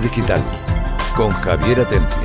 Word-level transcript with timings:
Digital 0.00 0.40
con 1.16 1.30
Javier 1.30 1.80
Atencia. 1.80 2.22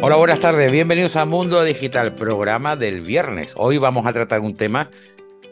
Hola, 0.00 0.16
buenas 0.16 0.40
tardes. 0.40 0.72
Bienvenidos 0.72 1.16
a 1.16 1.26
Mundo 1.26 1.62
Digital, 1.62 2.14
programa 2.14 2.76
del 2.76 3.02
viernes. 3.02 3.54
Hoy 3.58 3.76
vamos 3.76 4.06
a 4.06 4.12
tratar 4.14 4.40
un 4.40 4.56
tema 4.56 4.90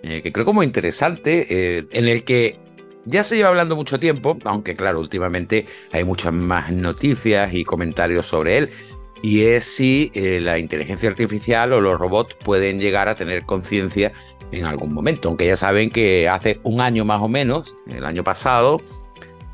eh, 0.02 0.22
que 0.22 0.32
creo 0.32 0.46
como 0.46 0.62
interesante, 0.62 1.46
eh, 1.50 1.86
en 1.90 2.08
el 2.08 2.24
que 2.24 2.58
ya 3.04 3.22
se 3.22 3.36
lleva 3.36 3.50
hablando 3.50 3.76
mucho 3.76 3.98
tiempo, 3.98 4.38
aunque 4.44 4.74
claro, 4.74 5.00
últimamente 5.00 5.66
hay 5.92 6.04
muchas 6.04 6.32
más 6.32 6.72
noticias 6.72 7.52
y 7.52 7.64
comentarios 7.64 8.26
sobre 8.26 8.56
él, 8.56 8.70
y 9.22 9.44
es 9.44 9.64
si 9.64 10.10
eh, 10.14 10.40
la 10.40 10.58
inteligencia 10.58 11.08
artificial 11.08 11.72
o 11.72 11.80
los 11.80 11.98
robots 11.98 12.34
pueden 12.34 12.80
llegar 12.80 13.08
a 13.08 13.14
tener 13.14 13.44
conciencia 13.44 14.12
en 14.52 14.64
algún 14.64 14.92
momento, 14.92 15.28
aunque 15.28 15.46
ya 15.46 15.56
saben 15.56 15.90
que 15.90 16.28
hace 16.28 16.60
un 16.62 16.80
año 16.80 17.04
más 17.04 17.20
o 17.20 17.28
menos, 17.28 17.74
el 17.88 18.04
año 18.04 18.22
pasado, 18.22 18.80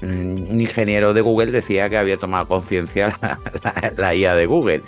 un 0.02 0.60
ingeniero 0.60 1.14
de 1.14 1.20
Google 1.20 1.52
decía 1.52 1.88
que 1.88 1.96
había 1.96 2.16
tomado 2.16 2.48
conciencia 2.48 3.14
la, 3.22 3.92
la, 3.96 4.14
IA 4.14 4.34
de 4.34 4.46
Google. 4.46 4.82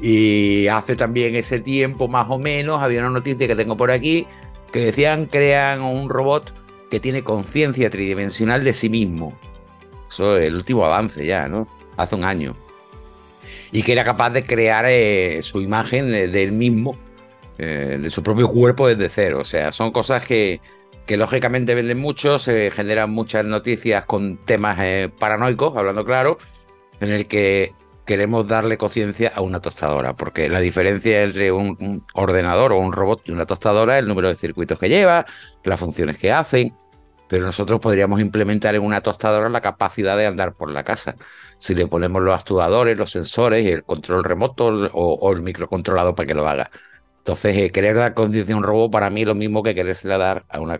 Y 0.00 0.66
hace 0.68 0.96
también 0.96 1.34
ese 1.36 1.60
tiempo 1.60 2.08
más 2.08 2.26
o 2.28 2.38
menos, 2.38 2.82
había 2.82 3.00
una 3.00 3.10
noticia 3.10 3.46
que 3.46 3.56
tengo 3.56 3.76
por 3.76 3.90
aquí, 3.90 4.26
que 4.72 4.80
decían 4.80 5.26
crean 5.26 5.80
un 5.80 6.08
robot 6.08 6.52
que 6.90 7.00
tiene 7.00 7.22
conciencia 7.22 7.90
tridimensional 7.90 8.64
de 8.64 8.74
sí 8.74 8.88
mismo. 8.88 9.38
Eso 10.10 10.36
es 10.36 10.46
el 10.46 10.56
último 10.56 10.84
avance 10.84 11.24
ya, 11.24 11.48
¿no? 11.48 11.66
Hace 11.96 12.14
un 12.14 12.24
año. 12.24 12.56
Y 13.72 13.82
que 13.82 13.92
era 13.92 14.04
capaz 14.04 14.30
de 14.30 14.42
crear 14.42 14.86
eh, 14.88 15.40
su 15.42 15.60
imagen 15.60 16.10
de, 16.10 16.42
él 16.42 16.52
mismo, 16.52 16.98
eh, 17.58 17.98
de 18.00 18.10
su 18.10 18.22
propio 18.22 18.50
cuerpo 18.50 18.88
desde 18.88 19.08
cero. 19.08 19.40
O 19.40 19.44
sea, 19.44 19.72
son 19.72 19.90
cosas 19.90 20.24
que, 20.24 20.60
que 21.06 21.16
lógicamente 21.16 21.74
venden 21.74 21.98
mucho, 21.98 22.38
se 22.38 22.70
generan 22.70 23.10
muchas 23.10 23.44
noticias 23.44 24.04
con 24.04 24.36
temas 24.44 24.78
eh, 24.80 25.10
paranoicos, 25.18 25.76
hablando 25.76 26.04
claro, 26.04 26.38
en 27.00 27.10
el 27.10 27.26
que 27.26 27.74
queremos 28.04 28.48
darle 28.48 28.78
conciencia 28.78 29.32
a 29.34 29.42
una 29.42 29.60
tostadora, 29.60 30.14
porque 30.14 30.48
la 30.48 30.60
diferencia 30.60 31.22
entre 31.22 31.52
un, 31.52 31.76
un, 31.80 32.06
ordenador 32.14 32.72
o 32.72 32.78
un 32.78 32.92
robot 32.92 33.20
y 33.24 33.32
una 33.32 33.44
tostadora 33.44 33.96
es 33.96 34.02
el 34.02 34.08
número 34.08 34.28
de 34.28 34.36
circuitos 34.36 34.78
que 34.78 34.88
lleva, 34.88 35.26
las 35.62 35.78
funciones 35.78 36.16
que 36.16 36.32
hacen, 36.32 36.74
pero 37.28 37.44
nosotros 37.44 37.80
podríamos 37.80 38.20
implementar 38.20 38.74
en 38.74 38.82
una 38.82 39.00
tostadora 39.02 39.48
la 39.48 39.60
capacidad 39.60 40.16
de 40.16 40.26
andar 40.26 40.54
por 40.54 40.70
la 40.70 40.82
casa. 40.82 41.16
Si 41.58 41.74
le 41.74 41.86
ponemos 41.86 42.22
los 42.22 42.34
actuadores, 42.34 42.96
los 42.96 43.10
sensores, 43.10 43.66
el 43.66 43.84
control 43.84 44.24
remoto 44.24 44.66
o, 44.66 45.32
el 45.32 45.42
microcontrolador 45.42 46.14
para 46.14 46.26
que 46.26 46.34
lo 46.34 46.48
haga. 46.48 46.70
Entonces, 47.18 47.56
eh, 47.56 47.70
querer 47.70 47.96
dar 47.96 48.14
conciencia 48.14 48.54
a 48.54 48.58
un 48.58 48.64
robot 48.64 48.90
para 48.90 49.10
mí 49.10 49.22
es 49.22 49.26
lo 49.26 49.34
mismo 49.34 49.62
que 49.62 49.74
querérsela 49.74 50.16
dar 50.18 50.46
a 50.48 50.60
una, 50.60 50.78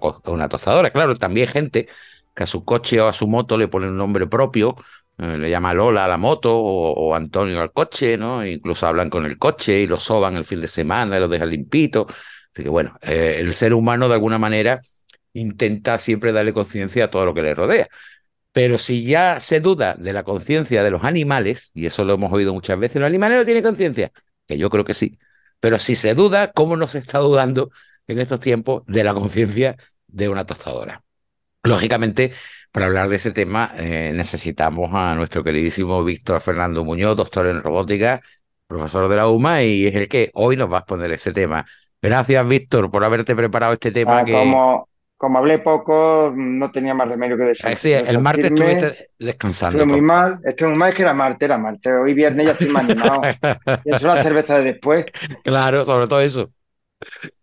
tostadora. 0.49 0.91
Claro, 0.91 1.15
también 1.17 1.49
hay 1.49 1.53
gente 1.53 1.89
que 2.35 2.45
a 2.45 2.47
su 2.47 2.65
coche 2.65 3.01
o 3.01 3.09
a 3.09 3.13
su 3.13 3.27
moto 3.29 3.59
le 3.59 3.69
pone 3.69 3.89
un 3.89 3.97
nombre 3.97 4.27
propio, 4.27 4.77
eh, 5.19 5.37
le 5.37 5.51
llama 5.51 5.75
Lola 5.75 6.05
a 6.05 6.09
la 6.09 6.17
moto 6.17 6.57
o, 6.57 7.15
Antonio 7.15 7.61
al 7.61 7.73
coche, 7.73 8.17
¿no? 8.17 8.47
Incluso 8.47 8.87
hablan 8.87 9.11
con 9.11 9.27
el 9.27 9.37
coche 9.39 9.81
y 9.81 9.87
lo 9.87 9.99
soban 9.99 10.37
el 10.37 10.45
fin 10.45 10.61
de 10.61 10.69
semana 10.69 11.17
y 11.17 11.21
lo 11.21 11.29
dejan 11.29 11.51
limpito. 11.51 12.07
Así 12.53 12.63
que 12.63 12.69
bueno, 12.69 12.97
eh, 13.03 13.37
el 13.41 13.55
ser 13.55 13.75
humano 13.75 14.09
de 14.09 14.15
alguna 14.15 14.39
manera 14.39 14.81
intenta 15.35 15.99
siempre 15.99 16.33
darle 16.33 16.53
conciencia 16.53 17.07
a 17.07 17.11
todo 17.11 17.25
lo 17.27 17.35
que 17.35 17.43
le 17.43 17.55
rodea. 17.55 17.89
Pero 18.59 18.77
si 18.77 19.05
ya 19.05 19.39
se 19.39 19.61
duda 19.61 19.95
de 19.97 20.13
la 20.13 20.25
conciencia 20.25 20.83
de 20.83 20.91
los 20.91 21.05
animales, 21.05 21.71
y 21.75 21.87
eso 21.87 22.03
lo 22.03 22.15
hemos 22.15 22.33
oído 22.33 22.53
muchas 22.53 22.77
veces, 22.77 22.97
¿los 22.97 23.07
animales 23.07 23.39
no 23.39 23.45
tienen 23.45 23.63
conciencia? 23.63 24.11
Que 24.49 24.59
yo 24.59 24.69
creo 24.69 24.83
que 24.83 24.95
sí. 24.95 25.17
Pero 25.61 25.79
si 25.79 25.95
se 25.95 26.13
duda, 26.13 26.51
¿cómo 26.51 26.77
no 26.77 26.89
se 26.89 26.99
está 26.99 27.21
dudando 27.21 27.71
en 28.09 28.19
estos 28.19 28.41
tiempos 28.41 28.83
de 28.89 29.05
la 29.05 29.15
conciencia 29.15 29.77
de 30.09 30.29
una 30.29 30.45
tostadora? 30.45 31.05
Lógicamente, 31.63 32.33
para 32.73 32.87
hablar 32.87 33.09
de 33.09 33.15
ese 33.15 33.31
tema 33.31 33.71
eh, 33.77 34.11
necesitamos 34.13 34.91
a 34.93 35.15
nuestro 35.15 35.45
queridísimo 35.45 36.03
Víctor 36.03 36.41
Fernando 36.41 36.85
Muñoz, 36.85 37.17
doctor 37.17 37.47
en 37.47 37.63
robótica, 37.63 38.21
profesor 38.67 39.07
de 39.07 39.15
la 39.15 39.29
UMA, 39.29 39.63
y 39.63 39.87
es 39.87 39.95
el 39.95 40.09
que 40.09 40.33
hoy 40.35 40.57
nos 40.57 40.69
va 40.69 40.79
a 40.79 40.81
exponer 40.81 41.13
ese 41.13 41.33
tema. 41.33 41.65
Gracias, 42.03 42.49
Víctor, 42.49 42.91
por 42.91 43.05
haberte 43.05 43.37
preparado 43.37 43.75
este 43.75 43.93
tema. 43.93 44.19
Ah, 44.19 44.25
que... 44.25 44.33
como, 44.33 44.89
como 45.19 45.39
hablé 45.39 45.59
poco, 45.59 46.33
no 46.35 46.71
tenía 46.71 46.95
más 46.95 47.09
remedio 47.09 47.37
que 47.37 47.43
decir. 47.43 47.77
Sí, 47.77 47.93
el 47.93 48.21
martes 48.21 48.47
estuviste 48.47 49.11
descansando. 49.19 49.77
Estuve 49.77 49.93
muy 49.93 50.01
mal, 50.01 50.39
estuve 50.45 50.69
muy 50.69 50.79
mal, 50.79 50.89
es 50.91 50.95
que 50.95 51.03
era 51.03 51.13
martes, 51.13 51.47
era 51.47 51.59
martes. 51.59 51.93
Hoy 51.93 52.15
viernes 52.15 52.47
ya 52.47 52.53
estoy 52.53 52.69
más 52.69 52.85
animado. 52.85 53.23
y 53.85 53.95
eso 53.95 54.07
la 54.07 54.23
cerveza 54.23 54.59
de 54.59 54.65
después. 54.65 55.07
Claro, 55.43 55.85
sobre 55.85 56.07
todo 56.07 56.21
eso. 56.21 56.53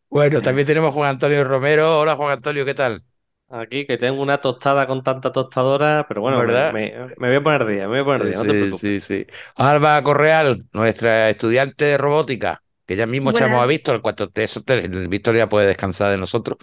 Bueno, 0.10 0.42
también 0.42 0.66
tenemos 0.66 0.92
a 0.92 0.94
Juan 0.94 1.10
Antonio 1.10 1.44
Romero. 1.44 2.00
Hola, 2.00 2.16
Juan 2.16 2.32
Antonio, 2.32 2.64
¿qué 2.64 2.74
tal? 2.74 3.04
Aquí 3.50 3.86
que 3.86 3.98
tengo 3.98 4.22
una 4.22 4.38
tostada 4.38 4.88
con 4.88 5.04
tanta 5.04 5.34
tostadora, 5.34 6.06
pero 6.08 6.22
bueno, 6.22 6.40
¿verdad? 6.40 6.72
Me, 6.72 6.94
me, 7.18 7.28
voy 7.28 7.36
a 7.36 7.44
poner 7.44 7.66
día, 7.66 7.82
me 7.82 7.88
voy 7.88 8.00
a 8.00 8.06
poner 8.06 8.24
día, 8.24 8.38
sí, 8.38 8.38
no 8.38 8.44
te 8.44 8.58
preocupes. 8.58 8.80
Sí, 8.80 9.00
sí. 9.02 9.28
Alba 9.58 10.02
Correal, 10.02 10.64
nuestra 10.72 11.30
estudiante 11.30 11.84
de 11.84 11.98
robótica, 11.98 12.64
que 12.88 12.96
ya 12.96 13.06
mismo 13.06 13.32
Buenas. 13.32 13.42
echamos 13.42 13.62
a 13.62 13.68
Víctor, 13.68 14.02
cuanto 14.02 14.30
te, 14.30 14.46
eso 14.46 14.64
te, 14.64 14.88
Víctor 14.88 15.36
ya 15.36 15.50
puede 15.50 15.68
descansar 15.68 16.12
de 16.12 16.18
nosotros. 16.18 16.58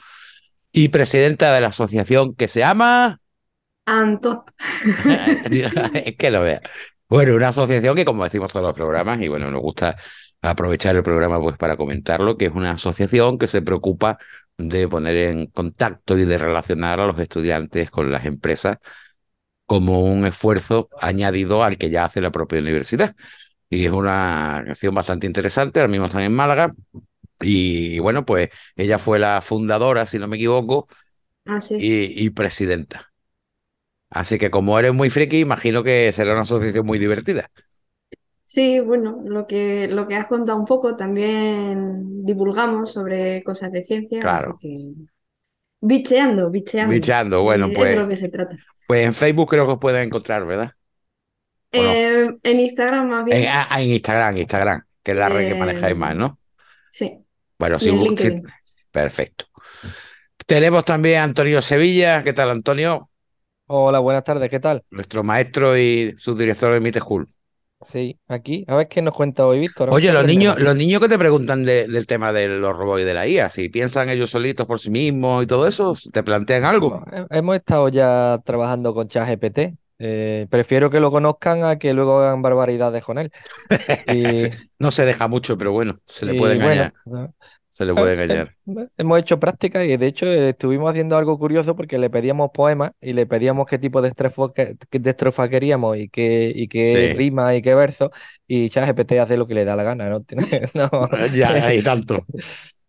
Y 0.73 0.89
presidenta 0.89 1.53
de 1.53 1.61
la 1.61 1.69
asociación 1.69 2.35
que 2.35 2.49
se 2.49 2.61
llama. 2.61 3.21
Antot. 3.85 4.51
es 5.95 6.17
que 6.17 6.31
lo 6.31 6.41
vea. 6.41 6.63
Bueno, 7.09 7.35
una 7.35 7.49
asociación 7.49 7.95
que, 7.95 8.05
como 8.05 8.25
decimos 8.25 8.53
todos 8.53 8.65
los 8.65 8.75
programas, 8.75 9.21
y 9.21 9.29
bueno, 9.29 9.51
nos 9.51 9.61
gusta 9.61 9.97
aprovechar 10.41 10.97
el 10.97 11.03
programa 11.03 11.41
pues 11.41 11.57
para 11.57 11.77
comentarlo, 11.77 12.37
que 12.37 12.47
es 12.47 12.53
una 12.53 12.73
asociación 12.73 13.39
que 13.39 13.47
se 13.47 13.63
preocupa 13.63 14.19
de 14.57 14.89
poner 14.89 15.17
en 15.17 15.47
contacto 15.47 16.19
y 16.19 16.25
de 16.25 16.39
relacionar 16.39 17.01
a 17.01 17.07
los 17.07 17.19
estudiantes 17.19 17.91
con 17.91 18.11
las 18.11 18.25
empresas 18.25 18.79
como 19.67 20.01
un 20.01 20.27
esfuerzo 20.27 20.89
añadido 21.01 21.63
al 21.63 21.79
que 21.79 21.91
ya 21.91 22.05
hace 22.05 22.21
la 22.21 22.31
propia 22.31 22.61
universidad. 22.61 23.17
Y 23.71 23.87
es 23.87 23.93
una 23.93 24.59
acción 24.59 24.95
bastante 24.95 25.27
interesante, 25.27 25.81
ahora 25.81 25.91
mismo 25.91 26.07
están 26.07 26.23
en 26.23 26.35
Málaga. 26.35 26.75
Y 27.43 27.99
bueno, 28.01 28.25
pues 28.25 28.51
ella 28.77 28.99
fue 28.99 29.19
la 29.19 29.41
fundadora, 29.43 30.07
si 30.07 30.19
no 30.19 30.29
me 30.29 30.37
equivoco, 30.37 30.89
Ah, 31.47 31.61
sí. 31.61 31.77
y, 31.79 32.25
y 32.27 32.31
presidenta. 32.31 33.13
Así 34.11 34.39
que 34.39 34.51
como 34.51 34.79
eres 34.79 34.93
muy 34.95 35.11
friki, 35.11 35.41
imagino 35.41 35.83
que 35.83 36.13
será 36.13 36.33
una 36.33 36.43
asociación 36.43 36.87
muy 36.87 36.99
divertida. 36.99 37.51
Sí, 38.45 38.81
bueno, 38.81 39.23
lo 39.25 39.47
que, 39.47 39.89
lo 39.89 40.07
que 40.07 40.15
has 40.15 40.27
contado 40.27 40.59
un 40.59 40.67
poco, 40.67 40.95
también 40.97 42.25
divulgamos 42.27 42.93
sobre 42.93 43.43
cosas 43.45 43.73
de 43.73 43.83
ciencia, 43.83 44.21
Claro. 44.21 44.59
así 44.59 44.69
que 44.69 44.95
bicheando, 45.81 46.51
bicheando. 46.51 46.93
Bicheando, 46.93 47.43
bueno, 47.43 47.67
Eh, 47.69 47.73
pues- 47.75 47.91
Es 47.91 47.97
de 47.97 48.03
lo 48.03 48.09
que 48.09 48.17
se 48.17 48.29
trata. 48.29 48.57
Pues 48.87 49.07
en 49.07 49.15
Facebook 49.15 49.49
creo 49.49 49.67
que 49.67 49.73
os 49.73 49.79
pueden 49.79 50.03
encontrar, 50.03 50.45
¿verdad? 50.45 50.73
Eh, 51.73 52.29
en 52.43 52.61
Instagram 52.61 53.09
más 53.09 53.25
bien, 53.25 53.39
En, 53.39 53.49
ah, 53.49 53.69
en 53.81 53.89
Instagram, 53.91 54.37
Instagram, 54.37 54.83
que 55.03 55.13
es 55.13 55.17
la 55.17 55.29
red 55.31 55.49
que 55.49 55.51
Eh, 55.53 55.55
manejáis 55.55 55.97
más, 55.97 56.15
¿no? 56.15 56.39
sí. 56.91 57.22
Bueno, 57.63 57.79
sí, 57.79 57.93
perfecto. 58.91 59.47
Tenemos 60.47 60.85
también 60.85 61.21
a 61.21 61.25
Antonio 61.25 61.63
Sevilla. 61.63 62.23
¿Qué 62.25 62.33
tal, 62.33 62.51
Antonio? 62.51 63.11
Hola, 63.67 63.99
buenas 63.99 64.23
tardes, 64.25 64.49
¿qué 64.51 64.61
tal? 64.61 64.85
Nuestro 64.91 65.25
maestro 65.25 65.77
y 65.77 66.15
subdirector 66.19 66.73
de 66.75 66.81
Mite 66.81 67.01
School. 67.01 67.27
Sí, 67.81 68.21
aquí, 68.29 68.65
a 68.69 68.77
ver 68.77 68.87
qué 68.89 69.03
nos 69.03 69.13
cuenta 69.15 69.45
hoy 69.47 69.59
Víctor. 69.59 69.91
Oye, 69.91 70.13
los 70.13 70.25
niños, 70.25 70.59
los 70.61 70.77
niños 70.77 71.01
que 71.01 71.09
te 71.09 71.19
preguntan 71.19 71.65
de- 71.65 71.89
del 71.89 72.07
tema 72.07 72.33
de 72.33 72.47
los 72.49 72.77
robots 72.77 73.03
y 73.03 73.05
de 73.05 73.15
la 73.15 73.27
IA, 73.27 73.49
si 73.49 73.69
piensan 73.69 74.09
ellos 74.09 74.31
solitos 74.31 74.67
por 74.67 74.79
sí 74.81 74.91
mismos 74.91 75.43
y 75.43 75.47
todo 75.47 75.67
eso, 75.67 75.95
¿te 76.13 76.23
plantean 76.23 76.65
algo? 76.65 77.05
He- 77.13 77.27
Hemos 77.39 77.57
estado 77.57 77.89
ya 77.89 78.39
trabajando 78.45 78.95
con 78.95 79.09
ChatGPT. 79.09 79.77
Eh, 80.03 80.47
prefiero 80.51 80.91
que 80.91 81.01
lo 81.01 81.11
conozcan 81.11 81.65
a 81.65 81.79
que 81.79 81.95
luego 81.95 82.21
hagan 82.21 82.43
barbaridades 82.43 83.05
con 83.05 83.19
él. 83.19 83.31
Y, 84.07 84.51
No 84.79 84.91
se 84.91 85.05
deja 85.07 85.29
mucho, 85.29 85.57
pero 85.57 85.73
bueno, 85.73 85.97
se 86.07 86.27
le 86.27 86.35
puede 86.35 86.55
engañar. 86.57 86.93
bueno, 87.05 87.35
Se 87.69 87.85
le 87.85 87.95
puede 87.95 88.13
eh, 88.13 88.15
engañar. 88.25 88.55
hemos 88.97 89.19
hecho 89.19 89.39
práctica 89.41 89.85
y 89.85 89.97
de 89.97 90.07
hecho 90.07 90.27
estuvimos 90.27 90.91
haciendo 90.91 91.17
algo 91.17 91.39
curioso 91.39 91.77
porque 91.77 91.99
le 91.99 92.11
pedíamos 92.11 92.51
poemas 92.53 92.91
y 93.01 93.13
le 93.13 93.27
pedíamos 93.27 93.67
qué 93.67 93.79
tipo 93.79 94.03
de 94.03 94.09
estrofa, 94.09 94.53
que- 94.55 94.77
de 94.91 95.11
estrofa 95.11 95.49
queríamos 95.49 95.97
y 95.97 96.09
qué, 96.09 96.53
y 96.55 96.69
qué 96.69 97.09
Sí. 97.11 97.15
rima 97.15 97.55
y 97.55 97.63
qué 97.63 97.75
verso. 97.75 98.11
Y 98.47 98.69
ChatGPT 98.71 99.13
hace 99.13 99.37
lo 99.37 99.47
que 99.47 99.55
le 99.55 99.65
da 99.65 99.77
la 99.77 99.85
gana, 99.85 100.09
¿no? 100.11 100.25
No, 100.75 100.91
Ya, 101.35 101.51
hay 101.51 101.83
tanto. 101.83 102.27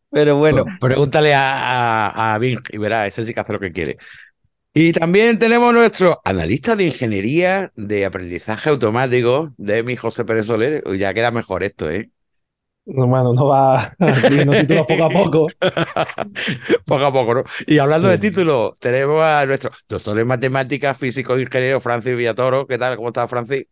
Pero 0.10 0.36
bueno. 0.38 0.66
Pregúntale 0.80 1.34
a, 1.34 2.10
a, 2.10 2.36
a 2.36 2.38
Bing 2.38 2.60
y 2.70 2.78
verá, 2.78 3.08
ese 3.08 3.26
sí 3.26 3.34
que 3.34 3.40
hace 3.40 3.54
lo 3.54 3.60
que 3.60 3.72
quiere. 3.72 3.98
Y 4.76 4.92
también 4.92 5.38
tenemos 5.38 5.72
nuestro 5.74 6.20
analista 6.24 6.76
de 6.76 6.86
ingeniería 6.86 7.72
de 7.76 8.06
aprendizaje 8.06 8.72
automático, 8.72 9.54
de 9.58 9.84
mi 9.84 9.96
José 9.96 10.26
Pérez 10.26 10.48
Soler. 10.48 10.84
Ya 10.98 11.14
queda 11.14 11.30
mejor 11.30 11.64
esto, 11.64 11.92
¿eh? 11.92 12.10
Hermano, 12.86 13.34
no 13.34 13.48
va 13.48 13.96
adquiriendo 14.00 14.54
títulos 14.54 14.86
poco 14.88 15.04
a 15.04 15.10
poco. 15.10 15.48
Poco 16.86 17.06
a 17.06 17.14
poco, 17.14 17.34
¿no? 17.36 17.44
Y 17.66 17.78
hablando 17.78 18.10
de 18.10 18.18
títulos, 18.18 18.74
tenemos 18.80 19.24
a 19.24 19.46
nuestro 19.46 19.72
doctor 19.88 20.20
en 20.20 20.28
matemáticas, 20.28 20.98
físico 20.98 21.36
e 21.36 21.44
ingeniero, 21.44 21.80
Francis 21.80 22.18
Villatoro. 22.18 22.68
¿Qué 22.68 22.78
tal? 22.78 22.98
¿Cómo 22.98 23.08
estás, 23.10 23.30
Francis? 23.30 23.66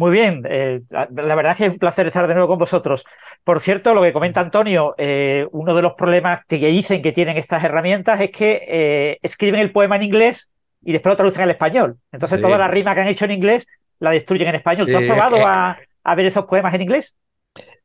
Muy 0.00 0.12
bien, 0.12 0.44
eh, 0.48 0.80
la 0.90 1.34
verdad 1.34 1.52
es 1.52 1.58
que 1.58 1.66
es 1.66 1.72
un 1.72 1.78
placer 1.78 2.06
estar 2.06 2.26
de 2.26 2.32
nuevo 2.32 2.48
con 2.48 2.58
vosotros. 2.58 3.04
Por 3.44 3.60
cierto, 3.60 3.92
lo 3.92 4.00
que 4.00 4.14
comenta 4.14 4.40
Antonio, 4.40 4.94
eh, 4.96 5.46
uno 5.52 5.74
de 5.74 5.82
los 5.82 5.92
problemas 5.92 6.40
que 6.48 6.56
dicen 6.56 7.02
que 7.02 7.12
tienen 7.12 7.36
estas 7.36 7.62
herramientas 7.64 8.18
es 8.18 8.30
que 8.30 8.62
eh, 8.66 9.18
escriben 9.20 9.60
el 9.60 9.72
poema 9.72 9.96
en 9.96 10.04
inglés 10.04 10.48
y 10.82 10.92
después 10.92 11.12
lo 11.12 11.16
traducen 11.16 11.42
al 11.42 11.50
español. 11.50 11.98
Entonces 12.12 12.38
Sí. 12.38 12.42
toda 12.42 12.56
la 12.56 12.68
rima 12.68 12.94
que 12.94 13.02
han 13.02 13.08
hecho 13.08 13.26
en 13.26 13.32
inglés 13.32 13.66
la 13.98 14.12
destruyen 14.12 14.48
en 14.48 14.54
español. 14.54 14.86
Sí, 14.86 14.92
¿Tú 14.92 14.96
has 14.96 15.04
probado 15.04 15.36
es 15.36 15.42
que- 15.42 15.48
a, 15.50 15.78
a 16.04 16.14
ver 16.14 16.24
esos 16.24 16.46
poemas 16.46 16.72
en 16.72 16.80
inglés? 16.80 17.14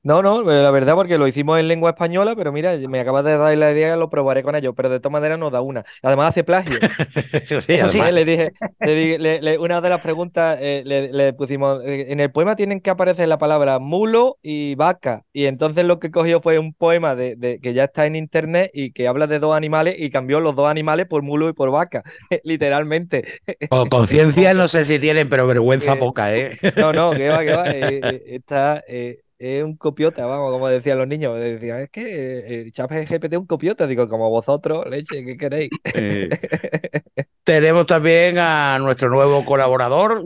No, 0.06 0.22
no, 0.22 0.44
la 0.44 0.70
verdad 0.70 0.94
porque 0.94 1.18
lo 1.18 1.28
hicimos 1.28 1.60
en 1.60 1.68
lengua 1.68 1.90
española, 1.90 2.36
pero 2.36 2.52
mira, 2.52 2.76
me 2.88 3.00
acabas 3.00 3.26
de 3.26 3.38
dar 3.40 3.58
la 3.58 3.72
idea, 3.72 3.96
lo 3.96 4.08
probaré 4.10 4.44
con 4.44 4.56
ellos, 4.56 4.74
pero 4.78 4.88
de 4.90 5.00
todas 5.00 5.14
maneras 5.14 5.40
nos 5.40 5.52
da 5.52 5.62
una. 5.62 5.84
Además 6.04 6.30
hace 6.30 6.44
plagio. 6.44 6.86
Sí, 7.62 7.74
Eso 7.74 7.88
sí. 7.88 8.02
además. 8.02 8.14
Le 8.14 8.26
dije, 8.26 8.54
le 8.82 8.96
di- 8.96 9.18
le- 9.18 9.42
le- 9.42 9.58
una 9.60 9.82
de 9.82 9.90
las 9.90 10.00
preguntas 10.02 10.60
eh, 10.62 10.84
le, 10.86 11.34
pusimos, 11.34 11.82
eh, 11.86 12.12
en 12.12 12.20
el 12.20 12.32
poema 12.32 12.56
tienen 12.56 12.82
que 12.82 12.92
aparecer 12.92 13.28
la 13.28 13.38
palabra 13.40 13.80
mulo 13.80 14.38
y 14.44 14.76
vaca, 14.76 15.24
y 15.34 15.46
entonces 15.48 15.86
lo 15.86 16.00
que 16.00 16.12
cogió 16.12 16.42
fue 16.42 16.60
un 16.60 16.74
poema 16.74 17.16
de, 17.16 17.36
de- 17.38 17.60
que 17.60 17.74
ya 17.74 17.86
está 17.86 18.06
en 18.06 18.16
internet 18.16 18.72
y 18.74 18.92
que 18.94 19.08
habla 19.08 19.28
de 19.28 19.40
dos 19.40 19.56
animales 19.58 19.96
y 20.00 20.12
cambió 20.12 20.40
los 20.42 20.56
dos 20.56 20.70
animales 20.70 21.08
por 21.08 21.24
mulo 21.24 21.50
y 21.50 21.54
por 21.54 21.72
vaca, 21.72 22.04
literalmente. 22.44 23.26
O 23.70 23.80
conciencia 23.96 24.54
no 24.54 24.68
sé 24.68 24.86
si 24.86 25.00
tienen, 25.00 25.30
pero 25.30 25.48
vergüenza 25.48 25.98
Eh, 25.98 25.98
poca, 25.98 26.34
¿eh? 26.36 26.58
No, 26.76 26.94
no, 26.94 27.16
que 27.16 27.30
va, 27.30 27.44
que 27.44 27.54
va, 27.54 27.72
eh, 27.74 28.00
eh, 28.18 28.24
está, 28.36 28.84
eh, 28.88 29.24
es 29.46 29.64
un 29.64 29.78
copiota, 29.78 30.26
vamos, 30.26 30.52
como 30.52 30.68
decían 30.68 30.98
los 30.98 31.08
niños, 31.08 31.38
decían, 31.40 31.82
es 31.82 31.90
que 31.90 32.02
eh, 32.02 32.62
el 32.62 32.72
chat 32.72 32.92
GPT 32.92 33.34
es 33.34 33.40
un 33.40 33.46
copiota, 33.48 33.88
digo, 33.88 34.08
como 34.08 34.30
vosotros, 34.30 34.86
leche, 34.90 35.24
¿qué 35.26 35.38
queréis? 35.38 35.70
Eh, 35.94 36.30
Tenemos 37.44 37.86
también 37.86 38.38
a 38.40 38.80
nuestro 38.80 39.10
nuevo 39.10 39.46
colaborador, 39.46 40.26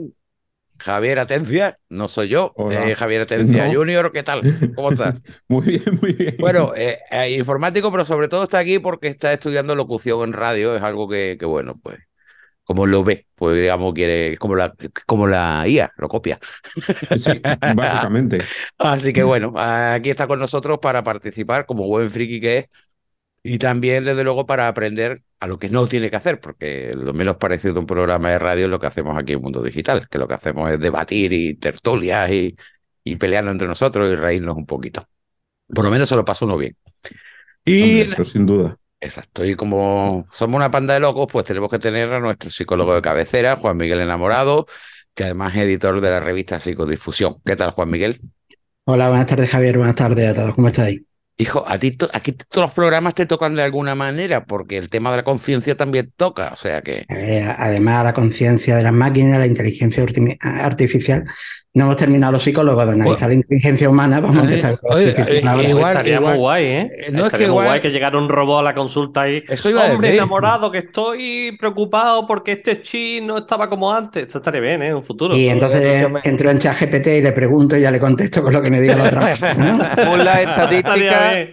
Javier 0.78 1.18
Atencia, 1.18 1.78
no 1.90 2.08
soy 2.08 2.28
yo, 2.28 2.54
eh, 2.70 2.94
Javier 2.96 3.22
Atencia 3.22 3.68
No. 3.68 3.74
Junior, 3.74 4.10
¿qué 4.12 4.22
tal? 4.22 4.72
¿Cómo 4.74 4.90
estás? 4.92 5.22
Muy 5.48 5.66
bien, 5.66 5.98
muy 6.00 6.12
bien. 6.14 6.36
Bueno, 6.38 6.72
eh, 6.74 6.98
eh, 7.10 7.36
informático, 7.36 7.92
pero 7.92 8.04
sobre 8.06 8.28
todo 8.28 8.44
está 8.44 8.58
aquí 8.58 8.78
porque 8.78 9.08
está 9.08 9.32
estudiando 9.32 9.74
locución 9.74 10.22
en 10.22 10.32
radio, 10.32 10.74
es 10.74 10.82
algo 10.82 11.06
que, 11.08 11.36
que, 11.38 11.44
bueno, 11.44 11.78
pues, 11.82 11.98
como 12.70 12.86
lo 12.86 13.02
ve, 13.02 13.26
pues 13.34 13.60
digamos, 13.60 13.92
quiere, 13.94 14.38
como 14.38 14.54
la, 14.54 14.72
como 15.04 15.26
la 15.26 15.66
IA, 15.66 15.92
lo 15.96 16.08
copia. 16.08 16.38
Sí, 17.16 17.48
básicamente. 17.68 18.52
Así 18.78 19.12
que 19.12 19.24
bueno, 19.24 19.52
aquí 19.56 20.10
está 20.10 20.28
con 20.28 20.38
nosotros 20.38 20.78
para 20.80 21.02
participar 21.02 21.66
como 21.66 21.88
buen 21.88 22.10
friki 22.12 22.40
que 22.40 22.58
es 22.58 22.66
y 23.42 23.58
también, 23.58 24.04
desde 24.04 24.24
luego, 24.24 24.46
para 24.46 24.68
aprender 24.68 25.22
a 25.40 25.48
lo 25.48 25.58
que 25.58 25.68
no 25.68 25.88
tiene 25.88 26.10
que 26.10 26.16
hacer, 26.16 26.40
porque 26.40 26.94
lo 26.96 27.12
menos 27.12 27.38
parecido 27.38 27.76
a 27.76 27.80
un 27.80 27.86
programa 27.86 28.30
de 28.30 28.38
radio 28.38 28.66
es 28.66 28.70
lo 28.70 28.80
que 28.80 28.86
hacemos 28.86 29.18
aquí 29.18 29.32
en 29.34 29.42
Mundo 29.42 29.62
Digital, 29.62 30.08
que 30.08 30.18
lo 30.18 30.28
que 30.28 30.34
hacemos 30.34 30.70
es 30.70 30.80
debatir 30.80 31.32
y 31.32 31.56
tertulias 31.56 32.30
y, 32.30 32.56
y 33.04 33.16
pelearnos 33.16 33.52
entre 33.52 33.68
nosotros 33.68 34.10
y 34.12 34.16
reírnos 34.16 34.56
un 34.56 34.66
poquito. 34.66 35.08
Por 35.74 35.84
lo 35.84 35.90
menos 35.90 36.08
se 36.08 36.16
lo 36.16 36.24
pasa 36.24 36.46
uno 36.46 36.56
bien. 36.58 36.76
Y 37.64 38.06
Hombre, 38.06 38.24
sin 38.24 38.46
duda. 38.46 38.79
Exacto, 39.00 39.44
y 39.46 39.54
como 39.54 40.26
somos 40.30 40.58
una 40.58 40.70
panda 40.70 40.92
de 40.94 41.00
locos, 41.00 41.26
pues 41.32 41.46
tenemos 41.46 41.70
que 41.70 41.78
tener 41.78 42.12
a 42.12 42.20
nuestro 42.20 42.50
psicólogo 42.50 42.94
de 42.94 43.00
cabecera, 43.00 43.56
Juan 43.56 43.78
Miguel 43.78 44.00
Enamorado, 44.00 44.66
que 45.14 45.24
además 45.24 45.54
es 45.54 45.62
editor 45.62 46.00
de 46.02 46.10
la 46.10 46.20
revista 46.20 46.60
Psicodifusión. 46.60 47.36
¿Qué 47.44 47.56
tal, 47.56 47.70
Juan 47.70 47.88
Miguel? 47.88 48.20
Hola, 48.84 49.08
buenas 49.08 49.26
tardes, 49.26 49.48
Javier. 49.48 49.78
Buenas 49.78 49.96
tardes 49.96 50.30
a 50.30 50.34
todos. 50.34 50.54
¿Cómo 50.54 50.68
estáis? 50.68 51.00
Hijo, 51.38 51.64
a 51.66 51.78
ti 51.78 51.96
aquí 52.12 52.32
todos 52.32 52.66
los 52.66 52.74
programas 52.74 53.14
te 53.14 53.24
tocan 53.24 53.54
de 53.54 53.62
alguna 53.62 53.94
manera, 53.94 54.44
porque 54.44 54.76
el 54.76 54.90
tema 54.90 55.10
de 55.10 55.16
la 55.16 55.24
conciencia 55.24 55.74
también 55.74 56.12
toca, 56.14 56.50
o 56.52 56.56
sea 56.56 56.82
que... 56.82 57.06
Eh, 57.08 57.54
además, 57.56 58.04
la 58.04 58.12
conciencia 58.12 58.76
de 58.76 58.82
las 58.82 58.92
máquinas, 58.92 59.38
la 59.38 59.46
inteligencia 59.46 60.04
artificial. 60.42 61.24
No 61.72 61.84
hemos 61.84 61.96
terminado 61.96 62.32
los 62.32 62.42
psicólogos 62.42 62.84
de 62.84 62.92
analizar 62.94 63.28
la 63.28 63.34
inteligencia 63.36 63.88
humana. 63.88 64.20
Vamos 64.20 64.38
a 64.38 64.40
empezar 64.40 64.76
con 64.80 64.90
la 64.90 64.96
Oye, 64.96 65.10
artificial 65.10 65.60
eh, 65.60 65.68
igual- 65.70 65.90
Estaría 65.92 66.14
igual- 66.16 66.30
muy 66.32 66.38
guay, 66.40 66.64
¿eh? 66.64 66.80
eh, 67.06 67.12
no 67.12 67.26
es 67.26 67.32
que 67.32 67.46
muy 67.46 67.62
guay 67.64 67.80
que 67.80 67.90
llegara 67.90 68.18
un 68.18 68.28
robot 68.28 68.58
a 68.58 68.62
la 68.62 68.74
consulta 68.74 69.28
y. 69.30 69.44
Eso 69.48 69.70
iba 69.70 69.82
a 69.86 69.92
Hombre, 69.92 70.08
decir. 70.08 70.20
enamorado, 70.20 70.72
que 70.72 70.78
estoy 70.78 71.56
preocupado 71.60 72.26
porque 72.26 72.52
este 72.52 72.82
chip 72.82 73.22
no 73.22 73.38
estaba 73.38 73.68
como 73.68 73.92
antes. 73.92 74.24
Esto 74.24 74.38
estaría 74.38 74.60
bien, 74.60 74.82
¿eh? 74.82 74.88
En 74.88 74.96
un 74.96 75.02
futuro. 75.04 75.36
Y 75.36 75.46
entonces 75.48 76.08
entro 76.24 76.50
en 76.50 76.58
ChatGPT 76.58 77.06
y 77.06 77.22
le 77.22 77.30
pregunto 77.30 77.76
y 77.76 77.82
ya 77.82 77.92
le 77.92 78.00
contesto 78.00 78.42
con 78.42 78.52
lo 78.52 78.60
que 78.60 78.70
me 78.72 78.80
diga 78.80 78.96
la 78.96 79.04
otra 79.04 79.20
¿no? 79.56 79.94
Según 79.94 80.24
las 80.24 80.40
estadísticas, 80.40 81.48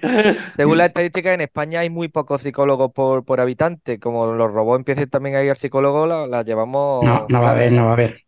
según 0.55 0.77
las 0.79 0.87
estadísticas, 0.87 1.33
en 1.35 1.41
España 1.41 1.81
hay 1.81 1.91
muy 1.91 2.07
pocos 2.07 2.41
psicólogos 2.41 2.91
por, 2.91 3.23
por 3.23 3.39
habitante. 3.39 3.99
Como 3.99 4.33
los 4.33 4.51
robots 4.51 4.79
empiecen 4.79 5.11
también 5.11 5.35
a 5.35 5.43
ir 5.43 5.51
al 5.51 5.57
psicólogo, 5.57 6.07
la, 6.07 6.25
la 6.25 6.41
llevamos. 6.43 7.03
No, 7.05 7.27
no 7.29 7.39
va 7.39 7.49
a 7.49 7.51
haber, 7.51 7.71
no 7.71 7.83
va 7.83 7.91
a 7.91 7.93
haber. 7.93 8.21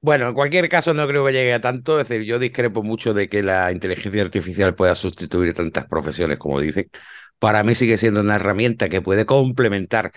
Bueno, 0.00 0.28
en 0.28 0.34
cualquier 0.34 0.68
caso 0.68 0.94
no 0.94 1.06
creo 1.08 1.24
que 1.26 1.32
llegue 1.32 1.52
a 1.52 1.60
tanto, 1.60 1.98
es 1.98 2.08
decir, 2.08 2.24
yo 2.24 2.38
discrepo 2.38 2.82
mucho 2.84 3.12
de 3.12 3.28
que 3.28 3.42
la 3.42 3.72
inteligencia 3.72 4.22
artificial 4.22 4.74
pueda 4.74 4.94
sustituir 4.94 5.52
tantas 5.52 5.86
profesiones 5.86 6.38
como 6.38 6.60
dicen. 6.60 6.88
Para 7.38 7.64
mí 7.64 7.74
sigue 7.74 7.96
siendo 7.98 8.20
una 8.20 8.36
herramienta 8.36 8.88
que 8.88 9.02
puede 9.02 9.26
complementar 9.26 10.12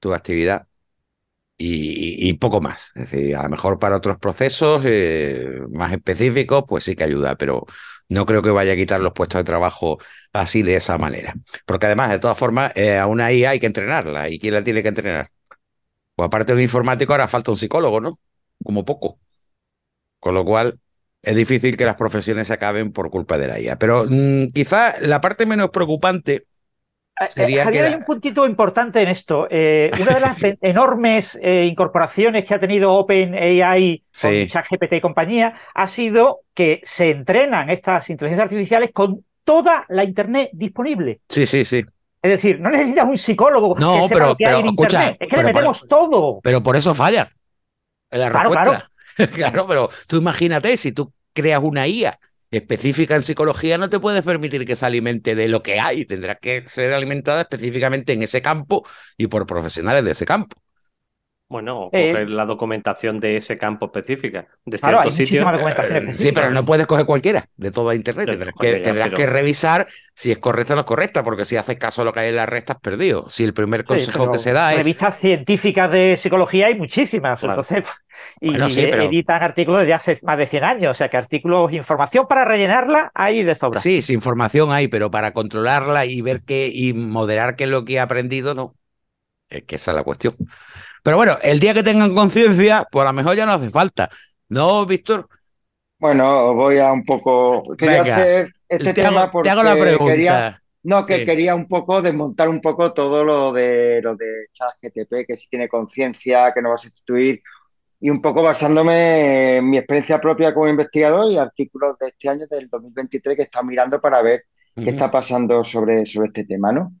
tu 0.00 0.14
actividad 0.14 0.68
y, 1.58 2.32
poco 2.34 2.60
más. 2.60 2.92
Es 2.96 3.10
decir, 3.10 3.36
a 3.36 3.44
lo 3.44 3.50
mejor 3.50 3.78
para 3.78 3.96
otros 3.96 4.18
procesos 4.18 4.82
eh, 4.86 5.60
más 5.70 5.92
específicos, 5.92 6.64
pues 6.68 6.84
sí 6.84 6.96
que 6.96 7.04
ayuda, 7.04 7.36
pero 7.36 7.66
no 8.08 8.26
creo 8.26 8.42
que 8.42 8.50
vaya 8.50 8.72
a 8.74 8.76
quitar 8.76 9.00
los 9.00 9.12
puestos 9.14 9.40
de 9.40 9.44
trabajo 9.44 9.98
así 10.32 10.62
de 10.62 10.76
esa 10.76 10.98
manera. 10.98 11.34
Porque 11.66 11.86
además, 11.86 12.10
de 12.10 12.18
todas 12.20 12.38
formas, 12.38 12.72
eh, 12.76 12.98
a 12.98 13.06
una 13.08 13.32
IA 13.32 13.50
hay 13.50 13.60
que 13.60 13.66
entrenarla. 13.66 14.28
¿Y 14.30 14.38
quién 14.38 14.54
la 14.54 14.64
tiene 14.64 14.82
que 14.82 14.88
entrenar? 14.90 15.30
Pues 16.16 16.26
aparte 16.28 16.52
de 16.54 16.58
un 16.58 16.62
informático, 16.64 17.12
ahora 17.12 17.28
falta 17.28 17.50
un 17.52 17.58
psicólogo, 17.58 18.00
¿no? 18.00 18.20
Como 18.68 18.84
poco. 18.84 19.18
Con 20.20 20.34
lo 20.34 20.44
cual, 20.44 20.78
es 21.22 21.34
difícil 21.34 21.74
que 21.78 21.86
las 21.86 21.94
profesiones 21.94 22.48
se 22.48 22.52
acaben 22.52 22.92
por 22.92 23.08
culpa 23.08 23.38
de 23.38 23.46
la 23.48 23.58
IA. 23.58 23.78
Pero 23.78 24.04
mm, 24.06 24.48
quizá 24.52 25.00
la 25.00 25.22
parte 25.22 25.46
menos 25.46 25.70
preocupante 25.70 26.44
Eh, 27.18 27.24
Sería 27.30 27.62
eh, 27.62 27.64
Javier, 27.64 27.84
que 27.84 27.88
hay 27.88 27.94
un 27.94 28.04
puntito 28.04 28.44
importante 28.44 29.00
en 29.00 29.08
esto. 29.08 29.48
Eh, 29.50 29.90
una 30.02 30.12
de 30.14 30.20
las 30.20 30.36
enormes 30.60 31.38
eh, 31.42 31.64
incorporaciones 31.64 32.44
que 32.44 32.52
ha 32.54 32.60
tenido 32.60 32.92
OpenAI 32.92 34.00
con 34.22 34.30
Sí. 34.32 34.46
ChatGPT 34.46 34.92
y 34.92 35.00
compañía 35.00 35.54
ha 35.74 35.88
sido 35.88 36.42
que 36.52 36.82
se 36.84 37.08
entrenan 37.08 37.70
estas 37.70 38.10
inteligencias 38.10 38.44
artificiales 38.44 38.90
con 38.92 39.24
toda 39.44 39.86
la 39.88 40.04
Internet 40.04 40.50
disponible. 40.52 41.22
Sí, 41.30 41.46
sí, 41.46 41.64
sí. 41.64 41.82
Es 42.20 42.30
decir, 42.32 42.60
no 42.60 42.68
necesitas 42.70 43.06
un 43.06 43.16
psicólogo 43.16 43.76
No, 43.78 43.94
que 44.02 44.08
sepa 44.08 44.14
pero- 44.20 44.26
lo 44.26 44.36
que 44.36 44.46
hay 44.46 44.60
en 44.60 44.66
escucha, 44.66 44.86
Internet. 44.98 45.16
Es 45.20 45.28
que 45.28 45.36
le 45.36 45.42
por- 45.42 45.52
metemos 45.54 45.88
todo. 45.88 46.40
Pero 46.42 46.62
por 46.62 46.76
eso 46.76 46.94
falla 46.94 47.32
la 48.10 48.28
Claro, 48.28 48.50
respuesta. 48.50 48.90
Claro, 49.30 49.66
pero 49.66 49.90
tú 50.06 50.16
imagínate, 50.18 50.76
si 50.76 50.92
tú 50.92 51.12
creas 51.32 51.60
una 51.62 51.86
IA 51.86 52.20
específica 52.50 53.14
en 53.16 53.22
psicología, 53.22 53.76
no 53.78 53.90
te 53.90 54.00
puedes 54.00 54.22
permitir 54.22 54.64
que 54.64 54.76
se 54.76 54.86
alimente 54.86 55.34
de 55.34 55.48
lo 55.48 55.62
que 55.62 55.80
hay. 55.80 56.06
Tendrá 56.06 56.36
que 56.36 56.64
ser 56.68 56.92
alimentada 56.94 57.42
específicamente 57.42 58.12
en 58.12 58.22
ese 58.22 58.40
campo 58.42 58.86
y 59.16 59.26
por 59.26 59.46
profesionales 59.46 60.04
de 60.04 60.12
ese 60.12 60.24
campo. 60.26 60.56
Bueno, 61.50 61.88
Eh, 61.92 62.12
coger 62.12 62.28
la 62.28 62.44
documentación 62.44 63.20
de 63.20 63.36
ese 63.38 63.56
campo 63.56 63.86
específica. 63.86 64.46
De 64.66 64.78
Claro, 64.78 64.98
ciertos 64.98 65.00
hay 65.00 65.04
muchísima 65.24 65.38
sitios. 65.38 65.52
documentación 65.52 65.96
eh, 65.96 65.98
específica. 66.00 66.28
Sí, 66.28 66.32
pero 66.34 66.50
no 66.50 66.64
puedes 66.66 66.86
coger 66.86 67.06
cualquiera 67.06 67.48
de 67.56 67.70
toda 67.70 67.94
Internet. 67.94 68.26
Tendrás, 68.28 68.54
que, 68.60 68.70
ya, 68.72 68.82
tendrás 68.82 69.08
pero- 69.08 69.16
que 69.16 69.26
revisar 69.26 69.86
si 70.14 70.30
es 70.30 70.38
correcta 70.38 70.74
o 70.74 70.76
no 70.76 70.80
es 70.82 70.86
correcta, 70.86 71.24
porque 71.24 71.46
si 71.46 71.56
haces 71.56 71.78
caso 71.78 72.02
a 72.02 72.04
lo 72.04 72.12
que 72.12 72.20
hay 72.20 72.28
en 72.28 72.36
la 72.36 72.44
red, 72.44 72.58
estás 72.58 72.78
perdido. 72.80 73.30
Si 73.30 73.44
el 73.44 73.54
primer 73.54 73.84
consejo 73.84 74.30
que 74.30 74.36
se 74.36 74.52
da 74.52 74.72
es 74.74 74.80
revistas 74.80 75.18
científicas 75.18 75.90
de 75.90 76.18
psicología 76.18 76.66
hay 76.66 76.74
muchísimas, 76.74 77.40
Claro. 77.40 77.52
entonces 77.54 77.82
y, 78.42 78.50
Bueno, 78.50 78.68
sí, 78.68 78.82
y 78.82 78.86
pero- 78.90 79.04
editan 79.04 79.42
artículos 79.42 79.80
desde 79.80 79.94
hace 79.94 80.18
más 80.24 80.36
de 80.36 80.44
100 80.44 80.64
años, 80.64 80.90
o 80.90 80.94
sea 80.94 81.08
que 81.08 81.16
artículos, 81.16 81.72
información 81.72 82.26
para 82.28 82.44
rellenarla 82.44 83.10
hay 83.14 83.42
de 83.42 83.54
sobra. 83.54 83.80
Sí, 83.80 84.02
sí, 84.02 84.12
información 84.12 84.70
hay, 84.70 84.88
pero 84.88 85.10
para 85.10 85.32
controlarla 85.32 86.04
y 86.04 86.20
ver 86.20 86.42
qué 86.42 86.68
y 86.70 86.92
moderar 86.92 87.56
qué 87.56 87.64
es 87.64 87.70
lo 87.70 87.86
que 87.86 87.94
he 87.94 88.00
aprendido, 88.00 88.54
no. 88.54 88.74
Es 89.48 89.62
que 89.62 89.76
esa 89.76 89.92
es 89.92 89.96
la 89.96 90.02
cuestión. 90.02 90.36
Pero 91.02 91.16
bueno, 91.16 91.38
el 91.42 91.60
día 91.60 91.74
que 91.74 91.82
tengan 91.82 92.14
conciencia, 92.14 92.86
pues 92.90 93.02
a 93.04 93.08
lo 93.08 93.12
mejor 93.14 93.36
ya 93.36 93.46
no 93.46 93.52
hace 93.52 93.70
falta. 93.70 94.10
¿No, 94.48 94.86
Víctor? 94.86 95.28
Bueno, 95.98 96.54
voy 96.54 96.78
a 96.78 96.92
un 96.92 97.04
poco. 97.04 97.74
Quería 97.76 98.02
Venga, 98.02 98.16
hacer 98.16 98.52
este 98.68 98.94
te, 98.94 99.04
hago, 99.04 99.10
tema 99.10 99.26
te 99.26 99.32
porque 99.32 99.50
hago 99.50 99.62
la 99.62 99.76
pregunta. 99.76 100.12
quería. 100.12 100.62
No, 100.82 101.04
que 101.04 101.16
Sí. 101.18 101.24
quería 101.24 101.54
un 101.54 101.66
poco 101.66 102.00
desmontar 102.00 102.48
un 102.48 102.60
poco 102.60 102.92
todo 102.92 103.24
lo 103.24 103.52
de 103.52 104.00
lo 104.02 104.14
de 104.16 104.46
ChatGTP, 104.52 105.26
que 105.26 105.36
si 105.36 105.48
tiene 105.48 105.68
conciencia, 105.68 106.52
que 106.54 106.62
no 106.62 106.68
va 106.70 106.76
a 106.76 106.78
sustituir, 106.78 107.42
y 108.00 108.10
un 108.10 108.22
poco 108.22 108.42
basándome 108.42 109.58
en 109.58 109.68
mi 109.70 109.78
experiencia 109.78 110.20
propia 110.20 110.54
como 110.54 110.68
investigador 110.68 111.30
y 111.32 111.38
artículos 111.38 111.98
de 111.98 112.08
este 112.08 112.28
año, 112.28 112.46
del 112.48 112.68
2023, 112.68 113.36
que 113.36 113.42
está 113.42 113.62
mirando 113.62 114.00
para 114.00 114.22
ver 114.22 114.44
qué 114.80 114.90
está 114.90 115.10
pasando 115.10 115.64
sobre, 115.64 116.06
sobre 116.06 116.28
este 116.28 116.44
tema, 116.44 116.72
¿no? 116.72 116.92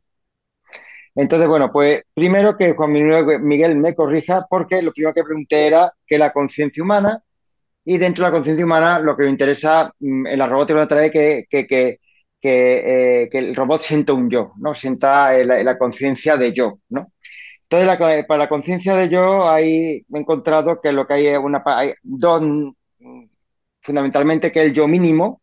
Entonces, 1.18 1.48
bueno, 1.48 1.72
pues 1.72 2.02
primero 2.14 2.56
que 2.56 2.74
Juan 2.74 2.92
Miguel 2.92 3.76
me 3.76 3.94
corrija, 3.96 4.46
porque 4.48 4.80
lo 4.82 4.92
primero 4.92 5.12
que 5.12 5.24
pregunté 5.24 5.66
era 5.66 5.92
que 6.06 6.16
la 6.16 6.32
conciencia 6.32 6.80
humana, 6.80 7.20
y 7.84 7.98
dentro 7.98 8.24
de 8.24 8.30
la 8.30 8.36
conciencia 8.36 8.64
humana 8.64 9.00
lo 9.00 9.16
que 9.16 9.24
me 9.24 9.30
interesa 9.30 9.92
mm, 9.98 10.26
en 10.28 10.38
la 10.38 10.46
robótica 10.46 10.82
otra 10.84 11.00
vez 11.00 11.10
que, 11.12 11.46
que, 11.50 11.66
que, 11.66 11.98
eh, 12.42 13.28
que 13.30 13.38
el 13.38 13.56
robot 13.56 13.80
sienta 13.80 14.12
un 14.12 14.30
yo, 14.30 14.52
¿no? 14.58 14.74
Sienta 14.74 15.36
eh, 15.36 15.44
la, 15.44 15.78
conciencia 15.78 16.36
de 16.36 16.52
yo, 16.52 16.80
¿no? 16.90 17.12
Entonces, 17.68 18.24
para 18.26 18.38
la 18.44 18.48
conciencia 18.48 18.94
de 18.94 19.08
yo, 19.08 19.48
ahí 19.48 20.06
he 20.12 20.18
encontrado 20.18 20.80
que 20.80 20.92
lo 20.92 21.06
que 21.06 21.14
hay 21.14 21.26
es 21.28 21.38
una, 21.38 21.62
hay 21.66 21.94
dos 22.02 22.42
mm, 22.42 23.24
fundamentalmente 23.80 24.52
que 24.52 24.62
el 24.62 24.72
yo 24.72 24.86
mínimo, 24.88 25.42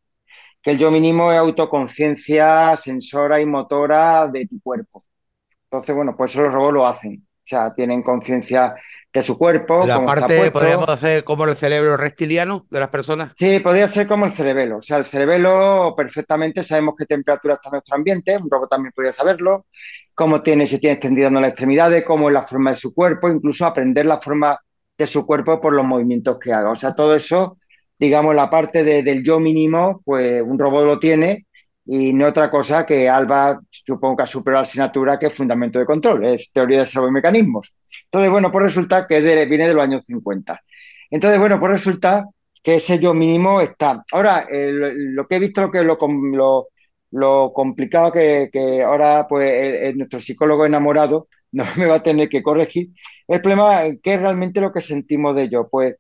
que 0.62 0.72
el 0.72 0.78
yo 0.80 0.92
mínimo 0.92 1.32
es 1.32 1.40
autoconciencia 1.40 2.78
sensora 2.78 3.42
y 3.42 3.46
motora 3.46 4.28
de 4.30 4.48
tu 4.48 4.62
cuerpo. 4.62 5.05
Entonces, 5.76 5.96
bueno, 5.96 6.16
pues 6.18 6.32
eso 6.32 6.42
los 6.44 6.54
robots 6.54 6.74
lo 6.74 6.88
hacen. 6.88 7.26
O 7.28 7.48
sea, 7.48 7.74
tienen 7.76 8.02
conciencia 8.02 8.76
de 9.14 9.24
su 9.24 9.38
cuerpo. 9.38 9.86
La 9.86 10.04
parte, 10.04 10.38
puesto. 10.38 10.54
podríamos 10.60 10.90
hacer 10.90 11.24
como 11.24 11.46
el 11.46 11.56
cerebro 11.56 11.96
reptiliano 11.96 12.66
de 12.70 12.80
las 12.80 12.90
personas. 12.90 13.34
Sí, 13.38 13.60
podría 13.60 13.88
ser 13.88 14.08
como 14.08 14.26
el 14.26 14.34
cerebelo. 14.34 14.78
O 14.78 14.82
sea, 14.82 14.98
el 14.98 15.06
cerebelo 15.06 15.94
perfectamente 15.96 16.64
sabemos 16.64 16.96
qué 16.98 17.06
temperatura 17.06 17.54
está 17.54 17.70
nuestro 17.70 17.96
ambiente, 17.96 18.36
un 18.38 18.50
robot 18.50 18.70
también 18.70 18.92
podría 18.96 19.14
saberlo, 19.14 19.68
cómo 20.14 20.42
tiene, 20.42 20.66
si 20.68 20.80
tiene 20.80 20.94
extendidas 20.96 21.32
las 21.32 21.44
extremidades, 21.50 22.04
cómo 22.04 22.30
es 22.30 22.34
la 22.34 22.44
forma 22.44 22.72
de 22.72 22.78
su 22.78 22.94
cuerpo, 22.94 23.30
incluso 23.30 23.66
aprender 23.66 24.06
la 24.06 24.20
forma 24.20 24.58
de 24.98 25.08
su 25.08 25.26
cuerpo 25.26 25.62
por 25.62 25.74
los 25.74 25.86
movimientos 25.86 26.38
que 26.40 26.52
haga. 26.54 26.72
O 26.72 26.76
sea, 26.76 26.96
todo 26.96 27.16
eso, 27.16 27.58
digamos, 28.00 28.34
la 28.36 28.50
parte 28.50 28.84
de- 28.84 29.04
del 29.04 29.24
yo 29.24 29.40
mínimo, 29.40 30.02
pues 30.04 30.42
un 30.42 30.58
robot 30.58 30.86
lo 30.86 31.00
tiene 31.00 31.45
y 31.86 32.14
no 32.14 32.28
otra 32.28 32.50
cosa 32.50 32.86
que 32.86 33.08
Alba, 33.10 33.60
supongo 33.70 34.18
que 34.18 34.52
la 34.52 34.62
asignatura 34.62 35.20
que 35.20 35.28
es 35.28 35.34
fundamento 35.34 35.80
de 35.80 35.86
control, 35.86 36.26
es 36.26 36.52
teoría 36.52 36.80
de 36.80 36.86
servomecanismos. 36.86 37.74
Entonces, 38.06 38.32
bueno, 38.32 38.52
pues 38.52 38.64
resulta 38.66 39.06
que 39.08 39.22
de- 39.22 39.46
viene 39.46 39.68
de 39.68 39.74
los 39.74 39.84
años 39.84 40.06
50. 40.06 40.62
Entonces, 41.10 41.40
bueno, 41.40 41.60
pues 41.60 41.72
resulta 41.74 42.26
que 42.64 42.76
ese 42.76 43.00
yo 43.00 43.14
mínimo 43.14 43.62
está. 43.62 44.04
Ahora, 44.12 44.48
eh, 44.50 44.72
lo, 44.74 45.28
que 45.28 45.36
he 45.36 45.40
visto, 45.40 45.70
que 45.72 45.84
lo, 45.84 45.98
com- 45.98 46.34
lo, 46.34 46.70
lo 47.12 47.54
complicado 47.54 48.12
que, 48.12 48.50
que 48.52 48.82
ahora, 48.84 49.26
pues, 49.30 49.52
el- 49.54 49.98
nuestro 49.98 50.20
psicólogo 50.20 50.66
enamorado 50.66 51.28
no 51.52 51.66
me 51.78 51.86
va 51.86 51.96
a 51.96 52.04
tener 52.04 52.28
que 52.30 52.44
corregir, 52.44 52.90
el 53.28 53.42
problema, 53.42 53.82
¿qué 54.04 54.16
es 54.16 54.20
realmente 54.22 54.60
lo 54.62 54.72
que 54.74 54.82
sentimos 54.82 55.36
de 55.36 55.48
yo? 55.50 55.68
Pues, 55.70 55.96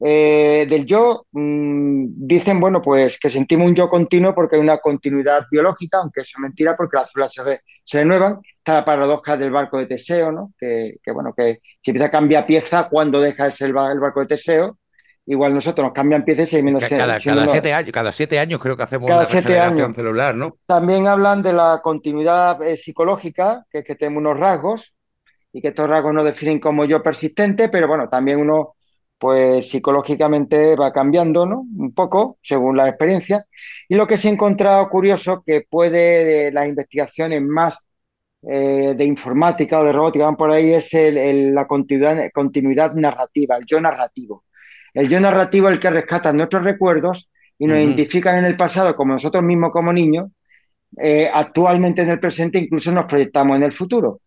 eh, 0.00 0.66
del 0.68 0.84
yo, 0.86 1.26
mm, 1.32 2.06
dicen, 2.26 2.60
bueno, 2.60 2.82
pues 2.82 3.18
que 3.18 3.30
sentimos 3.30 3.68
un 3.68 3.74
yo 3.74 3.88
continuo 3.88 4.34
porque 4.34 4.56
hay 4.56 4.62
una 4.62 4.78
continuidad 4.78 5.44
biológica, 5.50 5.98
aunque 5.98 6.20
eso 6.22 6.32
es 6.36 6.40
mentira 6.42 6.76
porque 6.76 6.96
las 6.98 7.10
células 7.10 7.32
se, 7.32 7.42
re- 7.44 7.60
se 7.84 7.98
renuevan. 8.00 8.40
Está 8.58 8.74
la 8.74 8.84
paradoja 8.84 9.36
del 9.36 9.50
barco 9.52 9.78
de 9.78 9.86
Teseo, 9.86 10.32
¿no? 10.32 10.52
Que, 10.58 10.96
que, 11.02 11.12
bueno, 11.12 11.32
que 11.36 11.60
si 11.82 11.90
empieza 11.90 12.06
a 12.06 12.10
cambiar 12.10 12.46
pieza, 12.46 12.88
cuando 12.90 13.20
deja 13.20 13.46
de 13.46 13.52
ser 13.52 13.70
el, 13.70 13.76
el 13.92 14.00
barco 14.00 14.20
de 14.20 14.26
Teseo? 14.26 14.78
Igual 15.26 15.54
nosotros 15.54 15.86
nos 15.86 15.94
cambian 15.94 16.22
piezas 16.24 16.52
y 16.52 16.62
menos 16.62 16.82
Ca- 16.82 16.88
Cada, 16.90 17.18
cada 17.20 17.48
siete 17.48 17.72
años, 17.72 17.92
cada 17.92 18.12
siete 18.12 18.38
años 18.38 18.60
creo 18.60 18.76
que 18.76 18.82
hacemos 18.82 19.08
Cada 19.08 19.20
una 19.20 19.26
siete 19.26 19.58
años. 19.58 19.96
celular, 19.96 20.34
¿no? 20.34 20.58
También 20.66 21.06
hablan 21.06 21.42
de 21.42 21.52
la 21.54 21.80
continuidad 21.82 22.62
eh, 22.62 22.76
psicológica, 22.76 23.64
que 23.70 23.78
es 23.78 23.84
que 23.84 23.94
tenemos 23.94 24.20
unos 24.20 24.38
rasgos 24.38 24.94
y 25.52 25.62
que 25.62 25.68
estos 25.68 25.88
rasgos 25.88 26.12
nos 26.14 26.24
definen 26.24 26.60
como 26.60 26.84
yo 26.84 27.02
persistente, 27.02 27.68
pero 27.70 27.88
bueno, 27.88 28.08
también 28.08 28.38
uno, 28.40 28.74
pues 29.24 29.70
psicológicamente 29.70 30.76
va 30.76 30.92
cambiando, 30.92 31.46
¿no? 31.46 31.60
Un 31.78 31.94
poco, 31.94 32.38
según 32.42 32.76
la 32.76 32.88
experiencia. 32.88 33.46
Y 33.88 33.94
lo 33.94 34.06
que 34.06 34.18
se 34.18 34.28
ha 34.28 34.32
encontrado 34.32 34.88
curioso, 34.90 35.42
que 35.46 35.62
puede, 35.68 36.24
de 36.26 36.52
las 36.52 36.68
investigaciones 36.68 37.40
más 37.42 37.78
eh, 38.48 38.94
de 38.96 39.04
informática 39.04 39.80
o 39.80 39.84
de 39.84 39.92
robótica 39.92 40.26
van 40.26 40.36
por 40.36 40.50
ahí, 40.50 40.72
es 40.72 40.92
el- 40.94 41.18
el- 41.18 41.54
la 41.54 41.66
continuidad, 41.66 42.18
continuidad 42.34 42.94
narrativa, 42.94 43.56
el 43.56 43.64
yo 43.66 43.80
narrativo. 43.80 44.44
El 44.94 45.08
yo 45.08 45.20
narrativo 45.20 45.68
es 45.68 45.74
el 45.74 45.80
que 45.80 45.90
rescata 45.90 46.32
nuestros 46.32 46.64
recuerdos 46.64 47.30
y 47.58 47.66
nos 47.66 47.78
Ujú. 47.78 47.86
identifican 47.88 48.38
en 48.38 48.44
el 48.46 48.56
pasado 48.56 48.96
como 48.96 49.14
nosotros 49.14 49.42
mismos 49.44 49.70
como 49.72 49.92
niños 49.92 50.28
eh, 50.98 51.30
actualmente 51.32 52.02
en 52.02 52.10
el 52.10 52.20
presente, 52.20 52.58
incluso 52.58 52.92
nos 52.92 53.06
proyectamos 53.06 53.56
en 53.56 53.64
el 53.64 53.72
futuro. 53.72 54.20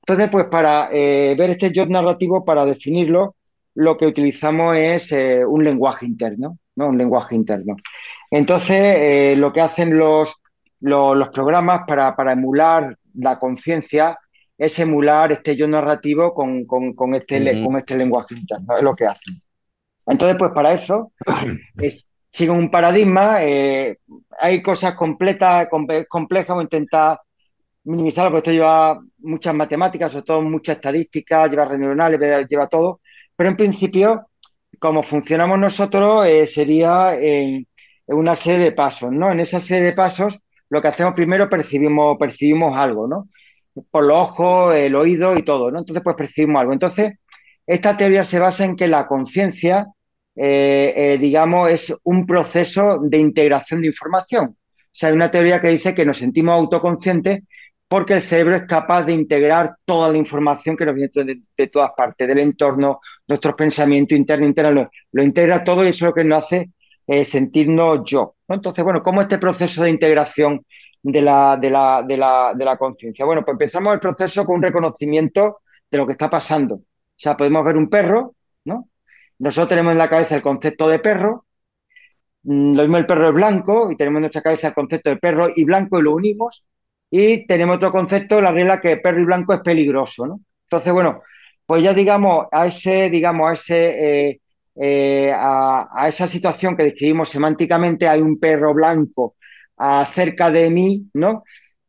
Entonces, 0.00 0.28
pues 0.30 0.46
para 0.46 0.88
eh, 0.92 1.34
ver 1.38 1.50
este 1.50 1.72
yo 1.72 1.86
narrativo, 1.86 2.44
para 2.44 2.64
definirlo, 2.66 3.36
lo 3.74 3.96
que 3.96 4.06
utilizamos 4.06 4.76
es 4.76 5.12
eh, 5.12 5.44
un 5.44 5.64
lenguaje 5.64 6.06
interno, 6.06 6.58
¿no? 6.76 6.88
Un 6.88 6.98
lenguaje 6.98 7.34
interno. 7.34 7.76
Entonces, 8.30 8.76
eh, 8.78 9.34
lo 9.36 9.52
que 9.52 9.60
hacen 9.60 9.96
los, 9.96 10.34
los, 10.80 11.16
los 11.16 11.28
programas 11.30 11.82
para, 11.86 12.14
para 12.16 12.32
emular 12.32 12.96
la 13.14 13.38
conciencia 13.38 14.18
es 14.56 14.78
emular 14.78 15.32
este 15.32 15.56
yo 15.56 15.66
narrativo 15.66 16.34
con, 16.34 16.64
con, 16.66 16.92
con 16.94 17.14
este, 17.14 17.40
Ujú. 17.40 17.64
con 17.66 17.76
este 17.76 17.96
lenguaje 17.96 18.34
interno, 18.34 18.76
es 18.76 18.82
lo 18.82 18.94
que 18.94 19.06
hacen. 19.06 19.38
Entonces, 20.06 20.36
pues 20.38 20.52
para 20.52 20.72
eso 20.72 21.12
es- 21.78 22.04
siguen 22.32 22.56
un 22.56 22.70
paradigma, 22.70 23.42
eh, 23.42 23.98
hay 24.38 24.62
cosas 24.62 24.94
completas, 24.94 25.68
complejas, 26.08 26.56
a 26.56 26.62
intentar 26.62 27.20
minimizarlo, 27.84 28.30
porque 28.30 28.50
esto 28.50 28.52
lleva 28.52 29.00
muchas 29.18 29.54
matemáticas, 29.54 30.12
sobre 30.12 30.24
todo 30.24 30.42
mucha 30.42 30.72
estadística, 30.72 31.46
lleva 31.48 31.64
redes 31.64 31.80
neuronales, 31.80 32.46
lleva 32.48 32.68
todo, 32.68 33.00
pero 33.40 33.48
en 33.48 33.56
principio, 33.56 34.28
como 34.78 35.02
funcionamos 35.02 35.58
nosotros, 35.58 36.26
eh, 36.26 36.46
sería 36.46 37.18
en, 37.18 37.66
una 38.06 38.36
serie 38.36 38.58
de 38.58 38.72
pasos, 38.72 39.10
¿no? 39.12 39.32
En 39.32 39.40
esa 39.40 39.60
serie 39.60 39.84
de 39.84 39.92
pasos, 39.94 40.40
lo 40.68 40.82
que 40.82 40.88
hacemos 40.88 41.14
primero 41.14 41.48
percibimos, 41.48 42.18
percibimos 42.18 42.76
algo, 42.76 43.08
¿no? 43.08 43.30
Por 43.90 44.04
los 44.04 44.14
ojos, 44.14 44.74
el 44.74 44.94
oído 44.94 45.34
y 45.38 45.42
todo, 45.42 45.70
¿no? 45.70 45.78
Entonces, 45.78 46.04
pues 46.04 46.16
percibimos 46.16 46.60
algo. 46.60 46.74
Entonces, 46.74 47.14
esta 47.66 47.96
teoría 47.96 48.24
se 48.24 48.38
basa 48.38 48.66
en 48.66 48.76
que 48.76 48.88
la 48.88 49.06
conciencia, 49.06 49.86
eh, 50.36 50.92
eh, 50.94 51.18
digamos, 51.18 51.70
es 51.70 51.96
un 52.02 52.26
proceso 52.26 52.98
de 53.02 53.16
integración 53.16 53.80
de 53.80 53.86
información. 53.86 54.48
O 54.48 54.92
sea, 54.92 55.08
hay 55.08 55.14
una 55.14 55.30
teoría 55.30 55.62
que 55.62 55.68
dice 55.68 55.94
que 55.94 56.04
nos 56.04 56.18
sentimos 56.18 56.56
autoconscientes 56.56 57.44
porque 57.90 58.14
el 58.14 58.22
cerebro 58.22 58.54
es 58.54 58.66
capaz 58.66 59.06
de 59.06 59.12
integrar 59.14 59.74
toda 59.84 60.12
la 60.12 60.16
información 60.16 60.76
que 60.76 60.86
nos 60.86 60.94
viene 60.94 61.10
de, 61.56 61.66
todas 61.66 61.90
partes, 61.96 62.28
del 62.28 62.38
entorno, 62.38 63.00
nuestros 63.26 63.54
pensamientos 63.56 64.16
internos, 64.16 64.86
lo, 65.10 65.22
integra 65.24 65.64
todo 65.64 65.82
y 65.84 65.88
eso 65.88 66.04
es 66.04 66.08
lo 66.10 66.14
que 66.14 66.22
nos 66.22 66.44
hace 66.44 66.70
eh, 67.08 67.24
sentirnos 67.24 68.02
yo. 68.04 68.36
Entonces, 68.46 68.84
bueno, 68.84 69.02
¿cómo 69.02 69.22
este 69.22 69.38
proceso 69.38 69.82
de 69.82 69.90
integración 69.90 70.64
de 71.02 71.20
la, 71.20 71.56
de 71.56 71.68
la, 71.68 72.04
de 72.06 72.16
la, 72.16 72.52
de 72.54 72.64
la 72.64 72.76
conciencia? 72.76 73.24
Bueno, 73.24 73.44
pues 73.44 73.54
empezamos 73.54 73.92
el 73.92 73.98
proceso 73.98 74.44
con 74.44 74.58
un 74.58 74.62
reconocimiento 74.62 75.62
de 75.90 75.98
lo 75.98 76.06
que 76.06 76.12
está 76.12 76.30
pasando. 76.30 76.76
O 76.76 76.84
sea, 77.16 77.36
podemos 77.36 77.64
ver 77.64 77.76
un 77.76 77.90
perro, 77.90 78.36
¿no? 78.66 78.88
Nosotros 79.40 79.68
tenemos 79.68 79.90
en 79.90 79.98
la 79.98 80.08
cabeza 80.08 80.36
el 80.36 80.42
concepto 80.42 80.88
de 80.88 81.00
perro, 81.00 81.44
mm, 82.44 82.76
lo 82.76 82.82
mismo 82.82 82.98
el 82.98 83.06
perro 83.06 83.26
es 83.26 83.34
blanco 83.34 83.90
y 83.90 83.96
tenemos 83.96 84.18
en 84.18 84.22
nuestra 84.22 84.42
cabeza 84.42 84.68
el 84.68 84.74
concepto 84.74 85.10
de 85.10 85.16
perro 85.16 85.48
y 85.56 85.64
blanco 85.64 85.98
y 85.98 86.02
lo 86.02 86.14
unimos 86.14 86.64
y 87.10 87.46
tenemos 87.46 87.76
otro 87.76 87.90
concepto, 87.90 88.40
la 88.40 88.52
regla 88.52 88.80
que 88.80 88.98
perro 88.98 89.20
y 89.20 89.24
blanco 89.24 89.52
es 89.52 89.60
peligroso, 89.60 90.26
¿no? 90.26 90.40
Entonces, 90.64 90.92
bueno, 90.92 91.22
pues 91.66 91.82
ya 91.82 91.92
digamos 91.92 92.46
a 92.52 92.66
ese, 92.66 93.10
digamos, 93.10 93.50
a 93.50 93.52
ese, 93.54 94.28
eh, 94.28 94.40
eh, 94.76 95.32
a, 95.34 96.06
esa 96.08 96.26
situación 96.26 96.76
que 96.76 96.84
describimos 96.84 97.28
semánticamente, 97.28 98.06
hay 98.08 98.20
un 98.20 98.38
perro 98.38 98.74
blanco 98.74 99.36
cerca 100.12 100.50
de 100.50 100.68
mí, 100.68 101.08
¿no? 101.14 101.42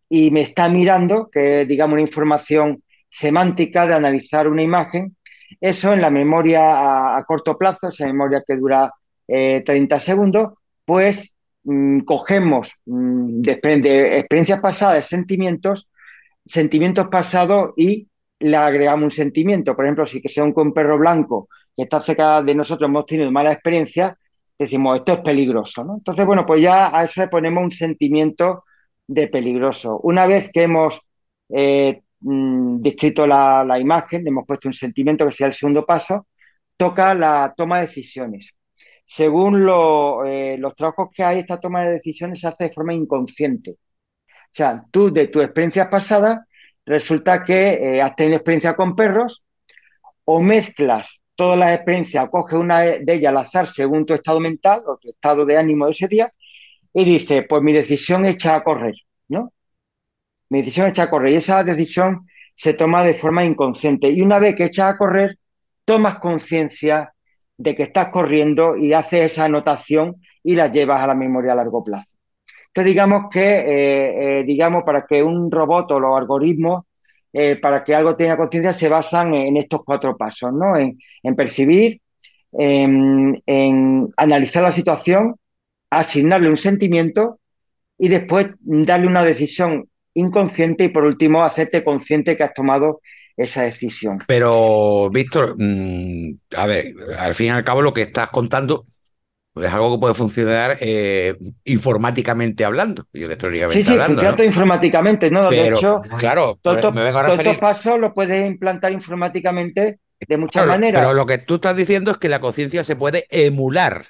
Y 0.07 0.31
me 0.31 0.41
está 0.41 0.69
mirando, 0.69 1.29
que 1.29 1.61
es, 1.61 1.67
digamos, 1.67 1.93
una 1.93 2.01
información 2.01 2.81
semántica 3.09 3.85
de 3.85 3.93
analizar 3.93 4.47
una 4.47 4.63
imagen. 4.63 5.15
Eso 5.59 5.93
en 5.93 6.01
la 6.01 6.09
memoria 6.09 7.17
a, 7.17 7.23
corto 7.25 7.57
plazo, 7.57 7.89
esa 7.89 8.07
memoria 8.07 8.43
que 8.47 8.55
dura 8.55 8.91
eh, 9.27 9.61
30 9.65 9.99
segundos, 9.99 10.53
pues 10.85 11.35
mm, 11.63 12.01
cogemos 12.01 12.73
mm, 12.85 13.41
de, 13.41 14.17
experiencias 14.19 14.59
pasadas, 14.59 15.07
sentimientos, 15.07 15.89
sentimientos 16.45 17.07
pasados 17.09 17.71
y 17.77 18.07
le 18.39 18.57
agregamos 18.57 19.03
un 19.03 19.11
sentimiento. 19.11 19.75
Por 19.75 19.85
ejemplo, 19.85 20.05
si 20.05 20.21
que 20.21 20.29
sea 20.29 20.43
un, 20.43 20.53
un 20.55 20.73
perro 20.73 20.97
blanco 20.97 21.49
que 21.75 21.83
está 21.83 21.99
cerca 21.99 22.41
de 22.41 22.55
nosotros, 22.55 22.89
hemos 22.89 23.05
tenido 23.05 23.31
mala 23.31 23.53
experiencia, 23.53 24.17
decimos, 24.57 24.99
esto 24.99 25.13
es 25.13 25.19
peligroso. 25.19 25.81
Entonces, 25.97 26.25
bueno, 26.25 26.45
pues 26.45 26.61
ya 26.61 26.97
a 26.97 27.03
eso 27.03 27.21
le 27.21 27.27
ponemos 27.27 27.63
un 27.63 27.71
sentimiento 27.71 28.65
de 29.07 29.27
peligroso. 29.27 29.99
Una 30.03 30.25
vez 30.25 30.49
que 30.51 30.63
hemos 30.63 31.01
eh, 31.49 32.01
mm, 32.21 32.81
descrito 32.81 33.27
la, 33.27 33.63
la 33.65 33.79
imagen, 33.79 34.23
le 34.23 34.29
hemos 34.29 34.45
puesto 34.45 34.67
un 34.69 34.73
sentimiento 34.73 35.25
que 35.25 35.31
sería 35.31 35.47
el 35.47 35.53
segundo 35.53 35.85
paso, 35.85 36.27
toca 36.77 37.13
la 37.13 37.53
toma 37.55 37.77
de 37.77 37.87
decisiones. 37.87 38.53
Según 39.13 39.67
eh, 40.25 40.55
los 40.57 40.73
trabajos 40.73 41.09
que 41.13 41.21
hay, 41.21 41.39
esta 41.39 41.59
toma 41.59 41.83
de 41.83 41.91
decisiones 41.91 42.39
se 42.39 42.47
hace 42.47 42.63
de 42.65 42.73
forma 42.73 42.93
inconsciente. 42.93 43.71
O 43.71 44.53
sea, 44.53 44.85
tú 44.89 45.11
de 45.11 45.27
tus 45.27 45.43
experiencias 45.43 45.89
pasadas, 45.89 46.39
resulta 46.85 47.43
que 47.43 47.73
eh, 47.73 48.01
has 48.01 48.15
tenido 48.15 48.37
experiencia 48.37 48.73
con 48.73 48.95
perros 48.95 49.43
o 50.23 50.41
mezclas 50.41 51.19
todas 51.35 51.59
las 51.59 51.75
experiencias, 51.75 52.29
coges 52.31 52.57
una 52.57 52.79
de 52.79 53.13
ellas 53.13 53.31
al 53.31 53.37
azar 53.39 53.67
según 53.67 54.05
tu 54.05 54.13
estado 54.13 54.39
mental 54.39 54.81
o 54.87 54.95
tu 54.97 55.09
estado 55.09 55.45
de 55.45 55.57
ánimo 55.57 55.87
de 55.87 55.91
ese 55.91 56.07
día 56.07 56.31
y 56.93 57.03
dices, 57.03 57.43
pues 57.49 57.61
mi 57.61 57.73
decisión 57.73 58.25
es 58.25 58.35
echar 58.35 58.55
a 58.55 58.63
correr, 58.63 58.95
¿no? 59.27 59.51
Mi 60.47 60.59
decisión 60.59 60.85
es 60.85 60.93
echar 60.93 61.07
a 61.07 61.11
correr 61.11 61.33
y 61.33 61.37
esa 61.37 61.65
decisión 61.65 62.27
se 62.55 62.73
toma 62.75 63.03
de 63.03 63.15
forma 63.15 63.43
inconsciente. 63.43 64.07
Y 64.09 64.21
una 64.21 64.39
vez 64.39 64.55
que 64.55 64.65
echas 64.65 64.93
a 64.93 64.97
correr, 64.97 65.37
tomas 65.83 66.19
conciencia 66.19 67.10
de 67.61 67.75
que 67.75 67.83
estás 67.83 68.09
corriendo 68.09 68.75
y 68.75 68.93
haces 68.93 69.31
esa 69.31 69.45
anotación 69.45 70.15
y 70.43 70.55
la 70.55 70.71
llevas 70.71 70.99
a 70.99 71.07
la 71.07 71.15
memoria 71.15 71.51
a 71.53 71.55
largo 71.55 71.83
plazo. 71.83 72.09
Entonces, 72.67 72.93
digamos 72.93 73.25
que, 73.31 73.39
eh, 73.39 74.39
eh, 74.39 74.43
digamos, 74.43 74.83
para 74.83 75.05
que 75.05 75.21
un 75.21 75.51
robot 75.51 75.91
o 75.91 75.99
los 75.99 76.17
algoritmos, 76.17 76.85
eh, 77.33 77.57
para 77.57 77.83
que 77.83 77.93
algo 77.93 78.15
tenga 78.15 78.37
conciencia, 78.37 78.73
se 78.73 78.89
basan 78.89 79.33
en 79.35 79.57
estos 79.57 79.81
cuatro 79.85 80.17
pasos, 80.17 80.51
¿no? 80.53 80.75
En, 80.75 80.97
percibir, 81.35 82.01
en, 82.53 83.41
en 83.45 84.09
analizar 84.17 84.63
la 84.63 84.71
situación, 84.71 85.35
asignarle 85.89 86.49
un 86.49 86.57
sentimiento 86.57 87.39
y 87.97 88.07
después 88.07 88.51
darle 88.61 89.07
una 89.07 89.23
decisión 89.23 89.87
inconsciente 90.13 90.85
y 90.85 90.89
por 90.89 91.03
último 91.03 91.43
hacerte 91.43 91.83
consciente 91.83 92.35
que 92.35 92.43
has 92.43 92.53
tomado 92.53 93.01
esa 93.43 93.63
decisión. 93.63 94.19
Pero, 94.27 95.09
Víctor, 95.11 95.55
mm, 95.57 96.33
a 96.57 96.65
ver, 96.67 96.93
al 97.19 97.35
fin 97.35 97.47
y 97.47 97.49
al 97.49 97.63
cabo 97.63 97.81
lo 97.81 97.93
que 97.93 98.03
estás 98.03 98.29
contando 98.29 98.85
es 99.55 99.71
algo 99.71 99.95
que 99.95 99.99
puede 99.99 100.13
funcionar 100.13 100.77
eh, 100.79 101.35
informáticamente 101.65 102.63
hablando 102.63 103.05
y 103.11 103.23
electrónicamente 103.23 103.77
Sí, 103.79 103.83
sí, 103.83 103.91
hablando. 103.91 104.13
funciona 104.13 104.31
¿no? 104.31 104.37
todo 104.37 104.47
informáticamente, 104.47 105.29
¿no? 105.31 105.49
de 105.49 105.57
Pero, 105.57 105.77
hecho, 105.77 106.01
claro, 106.17 106.57
todos 106.61 106.77
pero 106.77 106.91
me 106.93 107.03
vengo 107.03 107.17
a 107.19 107.21
estos 107.23 107.37
referir- 107.39 107.59
pasos 107.59 107.99
los 107.99 108.11
puedes 108.13 108.47
implantar 108.47 108.91
informáticamente 108.93 109.99
de 110.27 110.37
muchas 110.37 110.63
Claro, 110.63 110.69
maneras. 110.79 111.01
Pero 111.01 111.13
lo 111.13 111.25
que 111.25 111.39
tú 111.39 111.55
estás 111.55 111.75
diciendo 111.75 112.11
es 112.11 112.17
que 112.17 112.29
la 112.29 112.39
conciencia 112.39 112.83
se 112.83 112.95
puede 112.95 113.25
emular. 113.29 114.07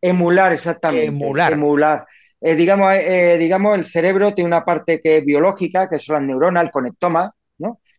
Emular, 0.00 0.52
exactamente. 0.52 1.06
Emular. 1.06 1.52
Emular. 1.54 2.06
Eh, 2.40 2.54
digamos, 2.54 2.92
eh, 2.94 3.36
digamos, 3.38 3.74
el 3.74 3.84
cerebro 3.84 4.32
tiene 4.34 4.48
una 4.48 4.64
parte 4.64 5.00
que 5.00 5.18
es 5.18 5.24
biológica, 5.24 5.88
que 5.88 5.98
son 5.98 6.16
las 6.16 6.22
neuronas, 6.24 6.64
el 6.64 6.70
conectoma. 6.70 7.32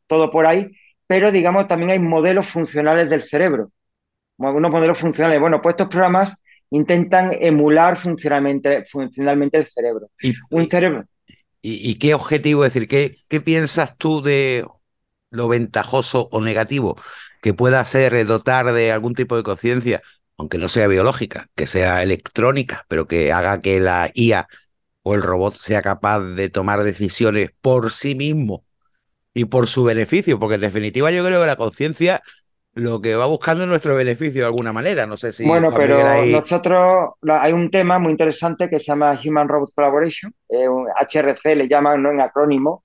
Todo 0.08 0.32
por 0.32 0.46
ahí, 0.46 0.72
pero 1.08 1.32
digamos, 1.32 1.68
también 1.68 1.92
hay 1.92 2.00
modelos 2.00 2.48
funcionales 2.48 3.10
del 3.10 3.22
cerebro. 3.22 3.72
Unos 4.38 4.72
modelos 4.72 5.00
funcionales. 5.00 5.40
Bueno, 5.40 5.62
pues 5.62 5.74
estos 5.74 5.88
programas 5.90 6.38
intentan 6.72 7.32
emular 7.40 7.98
funcionalmente, 7.98 8.86
funcionalmente 8.86 9.58
el 9.58 9.66
cerebro. 9.66 10.10
¿Y, 10.22 10.34
Un 10.50 10.66
cerebro. 10.68 11.06
y- 11.62 11.90
y 11.90 11.96
qué 11.96 12.14
objetivo? 12.14 12.66
Es 12.66 12.74
decir, 12.74 12.88
¿qué, 12.88 13.16
qué 13.30 13.42
piensas 13.42 13.98
tú 13.98 14.22
de 14.22 14.66
lo 15.32 15.48
ventajoso 15.48 16.30
o 16.32 16.42
negativo 16.42 16.98
que 17.42 17.54
pueda 17.54 17.84
ser 17.86 18.26
dotar 18.28 18.74
de 18.74 18.92
algún 18.92 19.16
tipo 19.16 19.36
de 19.38 19.44
conciencia, 19.44 20.02
aunque 20.38 20.58
no 20.58 20.70
sea 20.70 20.88
biológica, 20.88 21.50
que 21.56 21.68
sea 21.68 22.04
electrónica, 22.04 22.86
pero 22.90 23.08
que 23.08 23.32
haga 23.34 23.60
que 23.62 23.80
la 23.80 24.12
IA 24.14 24.48
o 25.04 25.16
el 25.16 25.22
robot 25.24 25.56
sea 25.56 25.82
capaz 25.82 26.22
de 26.22 26.50
tomar 26.50 26.84
decisiones 26.84 27.52
por 27.62 27.92
sí 27.92 28.16
mismo 28.16 28.65
y 29.36 29.46
por 29.46 29.68
su 29.68 29.84
beneficio? 29.84 30.40
Porque 30.40 30.56
en 30.56 30.62
definitiva 30.62 31.12
yo 31.12 31.24
creo 31.26 31.42
que 31.42 31.48
la 31.48 31.58
conciencia 31.58 32.24
lo 32.74 33.02
que 33.02 33.16
va 33.16 33.28
buscando 33.28 33.64
es 33.64 33.70
nuestro 33.70 33.96
beneficio 33.96 34.42
de 34.42 34.48
alguna 34.48 34.74
manera. 34.74 35.06
No 35.06 35.18
sé 35.18 35.34
si 35.34 35.46
Bueno, 35.46 35.74
pero 35.76 35.98
ahí- 36.10 36.32
nosotros 36.32 37.14
hay 37.30 37.54
un 37.54 37.70
tema 37.70 38.00
muy 38.00 38.12
interesante 38.12 38.70
que 38.70 38.80
se 38.80 38.86
llama 38.86 39.20
Human 39.24 39.48
Robot 39.48 39.70
Collaboration, 39.76 40.34
eh, 40.50 40.68
HRC 41.00 41.56
le 41.56 41.68
llaman 41.68 42.02
¿no? 42.02 42.12
en 42.12 42.22
acrónimo, 42.22 42.84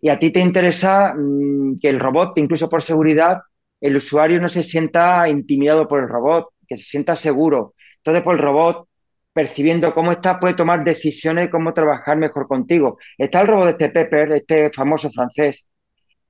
y 0.00 0.10
a 0.10 0.18
ti 0.18 0.30
te 0.32 0.40
interesa 0.40 1.14
mm, 1.16 1.78
que 1.80 1.88
el 1.88 2.00
robot, 2.00 2.38
incluso 2.38 2.68
por 2.70 2.82
seguridad, 2.82 3.40
el 3.80 3.96
usuario 3.96 4.40
no 4.40 4.48
se 4.48 4.62
sienta 4.62 5.28
intimidado 5.28 5.88
por 5.88 6.00
el 6.02 6.08
robot, 6.08 6.48
que 6.68 6.78
se 6.78 6.84
sienta 6.84 7.16
seguro. 7.16 7.74
Entonces, 7.98 8.22
por 8.24 8.34
el 8.36 8.42
robot, 8.42 8.88
percibiendo 9.32 9.92
cómo 9.94 10.12
está, 10.12 10.40
puede 10.40 10.54
tomar 10.54 10.84
decisiones 10.84 11.46
de 11.46 11.50
cómo 11.50 11.72
trabajar 11.74 12.18
mejor 12.18 12.48
contigo. 12.48 12.98
Está 13.18 13.42
el 13.42 13.48
robot 13.48 13.64
de 13.66 13.70
este 13.72 13.88
Pepper, 13.90 14.32
este 14.32 14.70
famoso 14.72 15.10
francés, 15.10 15.68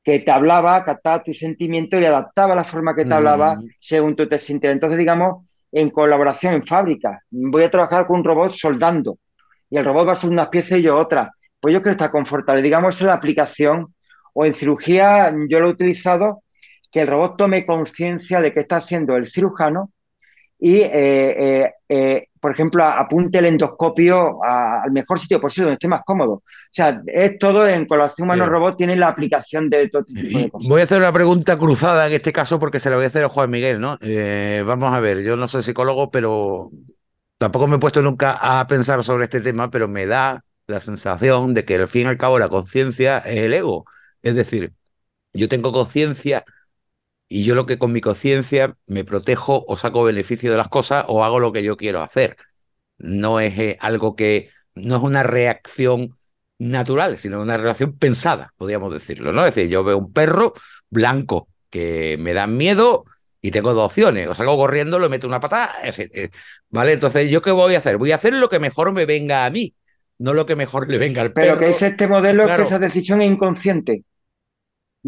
que 0.06 0.20
te 0.20 0.30
hablaba, 0.30 0.84
captaba 0.84 1.24
tu 1.24 1.32
sentimiento 1.32 1.98
y 1.98 2.04
adaptaba 2.04 2.54
la 2.54 2.62
forma 2.62 2.94
que 2.94 3.02
te 3.02 3.10
Mm. 3.10 3.12
hablaba 3.14 3.58
según 3.80 4.14
tú 4.14 4.28
te 4.28 4.38
sintieras. 4.38 4.76
Entonces, 4.76 5.00
digamos, 5.00 5.44
en 5.72 5.90
colaboración 5.90 6.54
en 6.54 6.64
fábrica, 6.64 7.20
voy 7.28 7.64
a 7.64 7.70
trabajar 7.72 8.06
con 8.06 8.20
un 8.20 8.24
robot 8.24 8.52
soldando 8.52 9.18
y 9.68 9.76
el 9.78 9.84
robot 9.84 10.06
va 10.06 10.12
a 10.12 10.14
hacer 10.14 10.30
unas 10.30 10.46
piezas 10.46 10.78
y 10.78 10.82
yo 10.82 10.96
otras. 10.96 11.30
Pues 11.58 11.74
yo 11.74 11.82
creo 11.82 11.90
que 11.90 11.96
está 12.02 12.12
confortable. 12.12 12.62
Digamos, 12.62 13.00
en 13.00 13.08
la 13.08 13.14
aplicación 13.14 13.94
o 14.32 14.46
en 14.46 14.54
cirugía, 14.54 15.34
yo 15.48 15.58
lo 15.58 15.66
he 15.66 15.72
utilizado, 15.72 16.44
que 16.92 17.00
el 17.00 17.08
robot 17.08 17.36
tome 17.36 17.66
conciencia 17.66 18.40
de 18.40 18.52
qué 18.52 18.60
está 18.60 18.76
haciendo 18.76 19.16
el 19.16 19.26
cirujano 19.26 19.90
y, 20.56 20.82
eh, 20.82 20.92
eh, 21.64 21.72
eh, 21.88 22.28
por 22.46 22.52
ejemplo, 22.52 22.84
apunte 22.84 23.38
el 23.38 23.46
endoscopio 23.46 24.38
a- 24.44 24.82
al 24.84 24.92
mejor 24.92 25.18
sitio 25.18 25.40
posible, 25.40 25.64
donde 25.64 25.74
esté 25.74 25.88
más 25.88 26.02
cómodo. 26.06 26.32
O 26.34 26.42
sea, 26.70 27.02
es 27.08 27.40
todo 27.40 27.66
en 27.66 27.86
colaboración 27.86 28.26
humano-robot, 28.26 28.76
tiene 28.76 28.94
la 28.94 29.08
aplicación 29.08 29.68
de 29.68 29.88
todo 29.88 30.04
este 30.06 30.20
tipo 30.22 30.38
de 30.38 30.48
cosas. 30.48 30.68
Voy 30.68 30.80
a 30.80 30.84
hacer 30.84 30.98
una 30.98 31.12
pregunta 31.12 31.58
cruzada 31.58 32.06
en 32.06 32.12
este 32.12 32.32
caso 32.32 32.60
porque 32.60 32.78
se 32.78 32.88
la 32.88 32.94
voy 32.94 33.04
a 33.04 33.08
hacer 33.08 33.24
a 33.24 33.28
Juan 33.28 33.50
Miguel, 33.50 33.80
¿no? 33.80 33.98
Eh, 34.00 34.62
vamos 34.64 34.94
a 34.94 35.00
ver, 35.00 35.24
yo 35.24 35.36
no 35.36 35.48
soy 35.48 35.64
psicólogo, 35.64 36.08
pero 36.12 36.70
tampoco 37.36 37.66
me 37.66 37.74
he 37.74 37.78
puesto 37.80 38.00
nunca 38.00 38.38
a 38.60 38.64
pensar 38.68 39.02
sobre 39.02 39.24
este 39.24 39.40
tema, 39.40 39.68
pero 39.68 39.88
me 39.88 40.06
da 40.06 40.44
la 40.68 40.78
sensación 40.78 41.52
de 41.52 41.64
que 41.64 41.74
al 41.74 41.88
fin 41.88 42.02
y 42.02 42.04
al 42.04 42.16
cabo 42.16 42.38
la 42.38 42.48
conciencia 42.48 43.18
es 43.18 43.40
el 43.40 43.54
ego. 43.54 43.86
Es 44.22 44.36
decir, 44.36 44.72
yo 45.32 45.48
tengo 45.48 45.72
conciencia 45.72 46.44
y 47.28 47.44
yo 47.44 47.54
lo 47.54 47.66
que 47.66 47.78
con 47.78 47.92
mi 47.92 48.00
conciencia 48.00 48.76
me 48.86 49.04
protejo 49.04 49.64
o 49.66 49.76
saco 49.76 50.04
beneficio 50.04 50.50
de 50.50 50.56
las 50.56 50.68
cosas 50.68 51.04
o 51.08 51.24
hago 51.24 51.40
lo 51.40 51.52
que 51.52 51.62
yo 51.62 51.76
quiero 51.76 52.00
hacer. 52.00 52.36
No 52.98 53.40
es 53.40 53.58
eh, 53.58 53.78
algo 53.80 54.16
que, 54.16 54.50
no 54.74 54.96
es 54.96 55.02
una 55.02 55.22
reacción 55.22 56.16
natural, 56.58 57.18
sino 57.18 57.40
una 57.42 57.56
relación 57.56 57.98
pensada, 57.98 58.52
podríamos 58.56 58.92
decirlo, 58.92 59.32
¿no? 59.32 59.44
Es 59.44 59.54
decir, 59.54 59.70
yo 59.70 59.84
veo 59.84 59.98
un 59.98 60.12
perro 60.12 60.54
blanco 60.88 61.48
que 61.70 62.16
me 62.18 62.32
da 62.32 62.46
miedo 62.46 63.04
y 63.42 63.50
tengo 63.50 63.74
dos 63.74 63.86
opciones, 63.86 64.28
o 64.28 64.34
salgo 64.34 64.56
corriendo, 64.56 64.98
le 64.98 65.08
meto 65.08 65.26
una 65.26 65.40
patada, 65.40 65.74
es 65.82 65.96
decir, 65.96 66.10
eh, 66.14 66.30
¿vale? 66.70 66.92
Entonces, 66.94 67.28
¿yo 67.28 67.42
qué 67.42 67.50
voy 67.50 67.74
a 67.74 67.78
hacer? 67.78 67.98
Voy 67.98 68.12
a 68.12 68.16
hacer 68.16 68.32
lo 68.34 68.48
que 68.48 68.58
mejor 68.58 68.92
me 68.92 69.04
venga 69.04 69.44
a 69.44 69.50
mí, 69.50 69.74
no 70.18 70.32
lo 70.32 70.46
que 70.46 70.56
mejor 70.56 70.88
le 70.88 70.98
venga 70.98 71.22
al 71.22 71.32
Pero 71.32 71.54
perro. 71.54 71.58
que 71.58 71.68
es 71.70 71.82
este 71.82 72.08
modelo 72.08 72.42
es 72.42 72.46
Claro. 72.46 72.62
que 72.62 72.68
esa 72.68 72.78
decisión 72.78 73.20
es 73.20 73.30
inconsciente. 73.30 74.04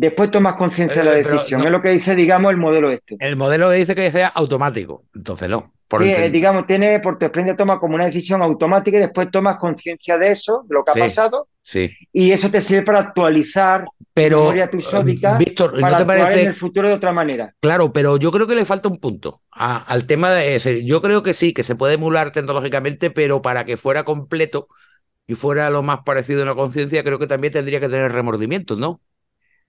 Después 0.00 0.30
tomas 0.30 0.54
conciencia 0.54 1.02
de 1.02 1.10
la 1.10 1.18
Eh, 1.18 1.24
decisión. 1.24 1.60
no- 1.60 1.66
Es 1.66 1.72
lo 1.72 1.82
que 1.82 1.88
dice, 1.88 2.14
digamos, 2.14 2.52
el 2.52 2.56
modelo 2.56 2.88
este. 2.88 3.16
El 3.18 3.34
modelo 3.34 3.68
dice 3.70 3.96
que 3.96 4.12
sea 4.12 4.28
automático, 4.28 5.02
entonces 5.12 5.48
no. 5.48 5.74
Por 5.88 6.02
Sí, 6.02 6.10
eh, 6.12 6.30
digamos, 6.30 6.66
tiene 6.68 7.00
por 7.00 7.18
tu 7.18 7.24
experiencia 7.26 7.56
toma 7.56 7.80
como 7.80 7.96
una 7.96 8.06
decisión 8.06 8.40
automática 8.40 8.96
y 8.96 9.00
después 9.00 9.28
tomas 9.32 9.56
conciencia 9.56 10.16
de 10.16 10.28
eso, 10.30 10.64
de 10.68 10.74
lo 10.74 10.84
que 10.84 10.92
Sí. 10.92 11.00
ha 11.00 11.04
pasado, 11.04 11.48
Sí, 11.62 11.90
y 12.12 12.30
eso 12.30 12.48
te 12.48 12.60
sirve 12.60 12.82
para 12.82 13.00
actualizar 13.00 13.86
tu 13.86 13.90
pero 14.14 14.38
memoria 14.40 14.64
episódica 14.66 15.34
eh, 15.34 15.44
Víctor, 15.44 15.74
¿no 15.74 15.80
para 15.80 15.98
te 15.98 16.04
parece 16.04 16.42
en 16.42 16.48
el 16.48 16.54
futuro 16.54 16.86
de 16.88 16.94
otra 16.94 17.12
manera. 17.12 17.52
Claro, 17.60 17.92
pero 17.92 18.18
yo 18.18 18.30
creo 18.30 18.46
que 18.46 18.54
le 18.54 18.64
falta 18.64 18.88
un 18.88 19.00
punto 19.00 19.42
a- 19.50 19.78
al 19.78 20.06
tema 20.06 20.30
de 20.30 20.54
ese. 20.54 20.84
Yo 20.84 21.02
creo 21.02 21.24
que 21.24 21.34
sí, 21.34 21.52
que 21.52 21.64
se 21.64 21.74
puede 21.74 21.94
emular 21.94 22.30
tecnológicamente, 22.30 23.10
pero 23.10 23.42
para 23.42 23.64
que 23.64 23.76
fuera 23.76 24.04
completo 24.04 24.68
y 25.26 25.34
fuera 25.34 25.70
lo 25.70 25.82
más 25.82 26.00
parecido 26.04 26.40
a 26.40 26.44
una 26.44 26.54
conciencia, 26.54 27.02
creo 27.02 27.18
que 27.18 27.26
también 27.26 27.52
tendría 27.52 27.80
que 27.80 27.88
tener 27.88 28.12
remordimientos, 28.12 28.78
¿no? 28.78 29.00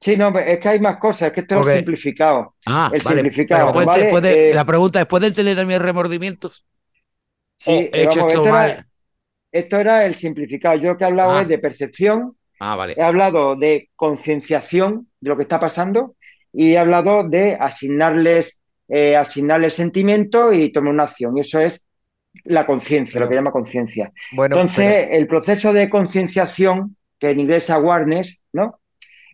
Sí, 0.02 0.16
no, 0.16 0.30
es 0.40 0.60
que 0.60 0.70
hay 0.70 0.80
más 0.80 0.98
cosas, 0.98 1.28
es 1.28 1.34
que 1.34 1.42
esto 1.42 1.56
es 1.56 1.62
Porque- 1.62 1.76
simplificado. 1.78 2.56
Ah, 2.66 2.90
El 2.94 3.02
vale. 3.02 3.18
simplificado, 3.18 3.74
Pero 3.74 3.86
¿vale? 3.86 4.50
Eh, 4.52 4.54
la 4.54 4.64
pregunta 4.66 5.02
es, 5.02 5.06
¿pueden 5.08 5.34
tener 5.34 5.58
también 5.58 5.82
remordimientos? 5.82 6.66
Sí, 7.58 7.72
¿O 7.72 7.74
eh, 7.74 7.90
he 7.94 8.04
hecho 8.04 8.20
vamos, 8.20 8.34
esto 8.34 8.46
mal? 8.50 8.70
era, 8.70 8.88
esto 9.52 9.78
era 9.78 10.06
el 10.06 10.16
simplificado. 10.16 10.78
Yo 10.78 10.92
lo 10.92 10.98
que 10.98 11.04
he 11.04 11.08
hablado 11.08 11.32
Ah. 11.38 11.42
es 11.42 11.48
de 11.50 11.58
percepción, 11.60 12.38
Ah, 12.62 12.76
vale. 12.78 12.94
he 12.98 13.02
hablado 13.04 13.56
de 13.58 13.90
concienciación 13.96 15.10
de 15.20 15.30
lo 15.30 15.36
que 15.36 15.44
está 15.44 15.60
pasando 15.60 16.16
y 16.54 16.74
he 16.74 16.78
hablado 16.78 17.24
de 17.26 17.58
asignarles, 17.60 18.58
eh, 18.88 19.18
asignarles 19.18 19.74
sentimiento 19.74 20.54
y 20.54 20.72
tomar 20.72 20.94
una 20.94 21.04
acción. 21.04 21.38
Y 21.38 21.42
eso 21.42 21.60
es 21.60 21.84
la 22.46 22.66
conciencia, 22.66 23.20
lo 23.20 23.28
que 23.28 23.36
llama 23.36 23.52
conciencia. 23.52 24.14
Bueno, 24.32 24.56
Entonces, 24.56 25.10
el 25.12 25.28
proceso 25.28 25.74
de 25.74 25.90
concienciación, 25.90 26.96
que 27.20 27.32
en 27.32 27.42
inglés 27.42 27.66
es 27.66 27.70
awareness, 27.72 28.40
¿no? 28.54 28.80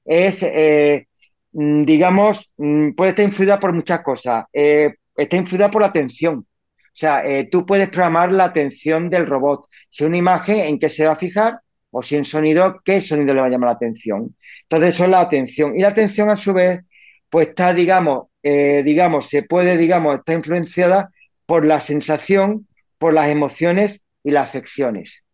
Es, 0.06 0.44
eh, 0.44 1.08
mm, 1.54 1.84
digamos, 1.86 2.52
mm, 2.58 2.92
puede 2.92 3.12
estar 3.12 3.26
influida 3.26 3.60
por 3.60 3.74
muchas 3.74 4.02
cosas. 4.02 4.46
Eh, 4.54 4.96
está 5.16 5.38
influida 5.38 5.70
por 5.70 5.82
la 5.82 5.88
atención. 5.88 6.40
O 6.40 6.98
sea, 6.98 7.26
eh, 7.26 7.50
tú 7.52 7.66
puedes 7.66 7.90
programar 7.90 8.32
la 8.32 8.46
atención 8.46 9.10
del 9.10 9.28
robot. 9.28 9.68
Si 9.90 10.06
una 10.06 10.18
imagen, 10.18 10.58
¿en 10.60 10.80
qué 10.80 10.90
se 10.90 11.06
va 11.06 11.14
a 11.14 11.16
fijar? 11.18 11.60
O 11.92 12.02
si 12.02 12.16
en 12.16 12.26
sonido, 12.26 12.82
¿qué 12.86 13.02
sonido 13.02 13.34
le 13.34 13.42
va 13.42 13.48
a 13.48 13.50
llamar 13.50 13.70
la 13.70 13.76
atención? 13.76 14.36
Entonces, 14.64 14.96
eso 14.96 15.06
es 15.06 15.10
la 15.10 15.22
atención. 15.22 15.78
Y 15.78 15.82
la 15.82 15.90
atención, 15.90 16.30
a 16.30 16.38
su 16.38 16.54
vez, 16.54 16.82
pues 17.30 17.50
está, 17.50 17.74
digamos, 17.74 18.28
digamos, 18.44 19.28
se 19.30 19.44
puede, 19.44 19.76
digamos, 19.78 20.16
está 20.20 20.34
influenciada 20.34 21.12
por 21.46 21.66
la 21.66 21.82
sensación, 21.82 22.68
por 23.00 23.14
las 23.14 23.30
emociones 23.30 24.02
y 24.24 24.32
las 24.32 24.50
afecciones. 24.50 25.25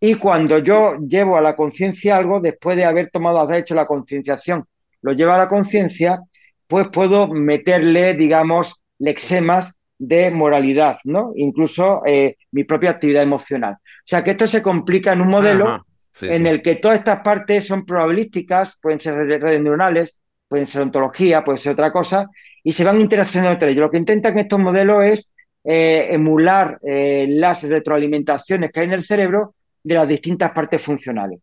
Y 0.00 0.14
cuando 0.14 0.58
yo 0.58 0.96
llevo 1.06 1.36
a 1.36 1.42
la 1.42 1.54
conciencia 1.54 2.16
algo, 2.16 2.40
después 2.40 2.76
de 2.76 2.86
haber 2.86 3.10
tomado, 3.10 3.38
haber 3.38 3.60
hecho 3.60 3.74
la 3.74 3.86
concienciación, 3.86 4.64
lo 5.02 5.12
llevo 5.12 5.32
a 5.32 5.38
la 5.38 5.48
conciencia, 5.48 6.20
pues 6.66 6.88
puedo 6.88 7.28
meterle, 7.28 8.14
digamos, 8.14 8.80
lexemas 8.98 9.74
de 9.98 10.30
moralidad, 10.30 10.98
¿no? 11.04 11.32
Incluso 11.36 12.00
eh, 12.06 12.36
mi 12.52 12.64
propia 12.64 12.90
actividad 12.90 13.22
emocional. 13.22 13.74
O 13.74 14.06
sea 14.06 14.24
que 14.24 14.30
esto 14.30 14.46
se 14.46 14.62
complica 14.62 15.12
en 15.12 15.20
un 15.20 15.28
modelo 15.28 15.66
Ajá, 15.66 15.84
sí, 16.12 16.26
en 16.28 16.44
sí. 16.46 16.48
el 16.48 16.62
que 16.62 16.76
todas 16.76 16.98
estas 16.98 17.20
partes 17.20 17.66
son 17.66 17.84
probabilísticas, 17.84 18.78
pueden 18.80 19.00
ser 19.00 19.14
re- 19.14 19.38
redes 19.38 19.60
neuronales, 19.60 20.16
pueden 20.48 20.66
ser 20.66 20.82
ontología, 20.82 21.44
puede 21.44 21.58
ser 21.58 21.72
otra 21.72 21.92
cosa, 21.92 22.26
y 22.64 22.72
se 22.72 22.84
van 22.84 23.00
interaccionando 23.00 23.52
entre 23.52 23.72
ellos. 23.72 23.82
Lo 23.82 23.90
que 23.90 23.98
intentan 23.98 24.38
estos 24.38 24.58
modelos 24.58 25.04
es 25.04 25.30
eh, 25.64 26.08
emular 26.10 26.78
eh, 26.82 27.26
las 27.28 27.62
retroalimentaciones 27.62 28.72
que 28.72 28.80
hay 28.80 28.86
en 28.86 28.94
el 28.94 29.04
cerebro 29.04 29.54
de 29.82 29.94
las 29.94 30.08
distintas 30.08 30.52
partes 30.52 30.82
funcionales. 30.82 31.40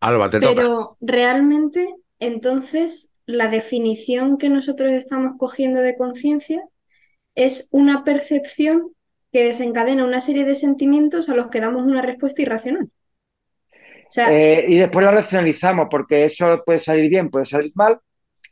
Alba, 0.00 0.30
te 0.30 0.40
toca. 0.40 0.62
Pero 0.62 0.96
realmente, 1.00 1.94
entonces, 2.18 3.12
la 3.26 3.48
definición 3.48 4.38
que 4.38 4.48
nosotros 4.48 4.90
estamos 4.92 5.34
cogiendo 5.38 5.80
de 5.80 5.96
conciencia 5.96 6.62
es 7.34 7.68
una 7.72 8.04
percepción 8.04 8.94
que 9.32 9.44
desencadena 9.44 10.04
una 10.04 10.20
serie 10.20 10.44
de 10.44 10.54
sentimientos 10.56 11.28
a 11.28 11.34
los 11.34 11.48
que 11.48 11.60
damos 11.60 11.84
una 11.84 12.02
respuesta 12.02 12.42
irracional. 12.42 12.90
O 14.08 14.12
sea, 14.12 14.28
Eh, 14.28 14.64
y 14.68 14.76
después 14.78 15.04
la 15.04 15.12
racionalizamos, 15.12 15.88
porque 15.90 16.24
eso 16.24 16.62
puede 16.64 16.80
salir 16.80 17.08
bien, 17.10 17.30
puede 17.30 17.46
salir 17.46 17.72
mal, 17.74 17.98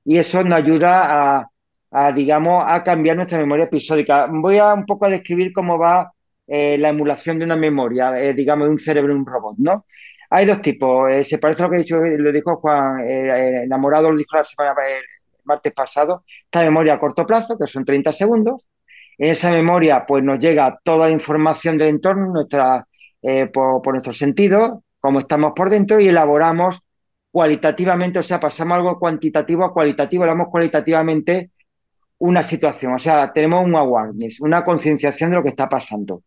y 0.04 0.18
eso 0.18 0.44
nos 0.44 0.58
ayuda 0.58 1.38
a, 1.40 1.50
a, 1.90 2.12
digamos, 2.12 2.64
a 2.66 2.82
cambiar 2.84 3.16
nuestra 3.16 3.38
memoria 3.38 3.66
episódica. 3.66 4.28
Voy 4.30 4.58
a 4.58 4.74
un 4.74 4.86
poco 4.86 5.06
a 5.06 5.10
describir 5.10 5.52
cómo 5.52 5.78
va 5.78 6.12
eh, 6.48 6.78
la 6.78 6.90
emulación 6.90 7.38
de 7.38 7.44
una 7.44 7.56
memoria, 7.56 8.18
eh, 8.20 8.34
digamos, 8.34 8.66
de 8.66 8.72
un 8.72 8.78
cerebro 8.78 9.14
un 9.14 9.26
robot, 9.26 9.56
¿no? 9.58 9.86
Hay 10.30 10.46
dos 10.46 10.60
tipos. 10.62 11.10
eh, 11.12 11.24
se 11.24 11.38
parece 11.38 11.62
a 11.62 11.66
lo 11.66 11.70
que 11.70 11.76
he 11.76 11.80
dicho, 11.80 11.98
lo 12.00 12.32
dijo 12.32 12.56
Juan 12.56 13.00
eh, 13.06 13.62
Enamorado, 13.64 14.10
lo 14.10 14.18
dijo 14.18 14.36
la 14.36 14.44
semana, 14.44 14.74
el 14.88 15.02
martes 15.44 15.72
pasado. 15.72 16.24
Esta 16.44 16.62
memoria 16.62 16.94
a 16.94 17.00
corto 17.00 17.24
plazo, 17.26 17.56
que 17.58 17.66
son 17.66 17.84
30 17.84 18.12
segundos. 18.12 18.68
En 19.18 19.30
esa 19.30 19.50
memoria, 19.52 20.04
pues 20.06 20.22
nos 20.24 20.38
llega 20.38 20.78
toda 20.84 21.06
la 21.08 21.12
información 21.12 21.76
del 21.78 21.88
entorno, 21.88 22.32
nuestra, 22.32 22.86
por, 23.52 23.82
por 23.82 23.94
nuestros 23.94 24.16
sentidos, 24.16 24.72
cómo 25.00 25.18
estamos 25.20 25.52
por 25.56 25.70
dentro, 25.70 25.98
y 26.00 26.08
elaboramos 26.08 26.80
cualitativamente, 27.30 28.18
o 28.20 28.22
sea, 28.22 28.40
pasamos 28.40 28.76
algo 28.76 28.98
cuantitativo 28.98 29.64
a 29.64 29.72
cualitativo, 29.72 30.22
hablamos 30.24 30.48
cualitativamente 30.50 31.50
una 32.18 32.42
situación, 32.42 32.94
o 32.94 32.98
sea, 32.98 33.32
tenemos 33.32 33.64
un 33.64 33.76
awareness, 33.76 34.40
una 34.40 34.64
concienciación 34.64 35.30
de 35.30 35.36
lo 35.36 35.42
que 35.42 35.50
está 35.50 35.68
pasando. 35.68 36.22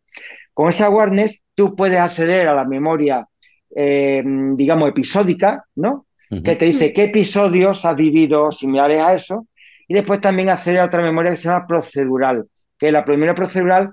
Con 0.53 0.69
ese 0.69 0.83
awareness, 0.83 1.41
tú 1.53 1.75
puedes 1.75 1.99
acceder 1.99 2.47
a 2.47 2.53
la 2.53 2.65
memoria, 2.65 3.27
eh, 3.75 4.23
digamos, 4.25 4.89
episódica, 4.89 5.65
¿no? 5.75 6.05
Que 6.45 6.55
te 6.55 6.63
dice 6.63 6.93
qué 6.93 7.05
episodios 7.05 7.83
has 7.83 7.95
vivido 7.95 8.53
similares 8.53 9.01
a 9.01 9.13
eso, 9.13 9.47
y 9.85 9.93
después 9.93 10.21
también 10.21 10.47
acceder 10.47 10.79
a 10.79 10.85
otra 10.85 11.01
memoria 11.01 11.31
que 11.31 11.37
se 11.37 11.49
llama 11.49 11.67
procedural, 11.67 12.45
que 12.79 12.89
la 12.89 13.03
memoria 13.03 13.35
procedural 13.35 13.91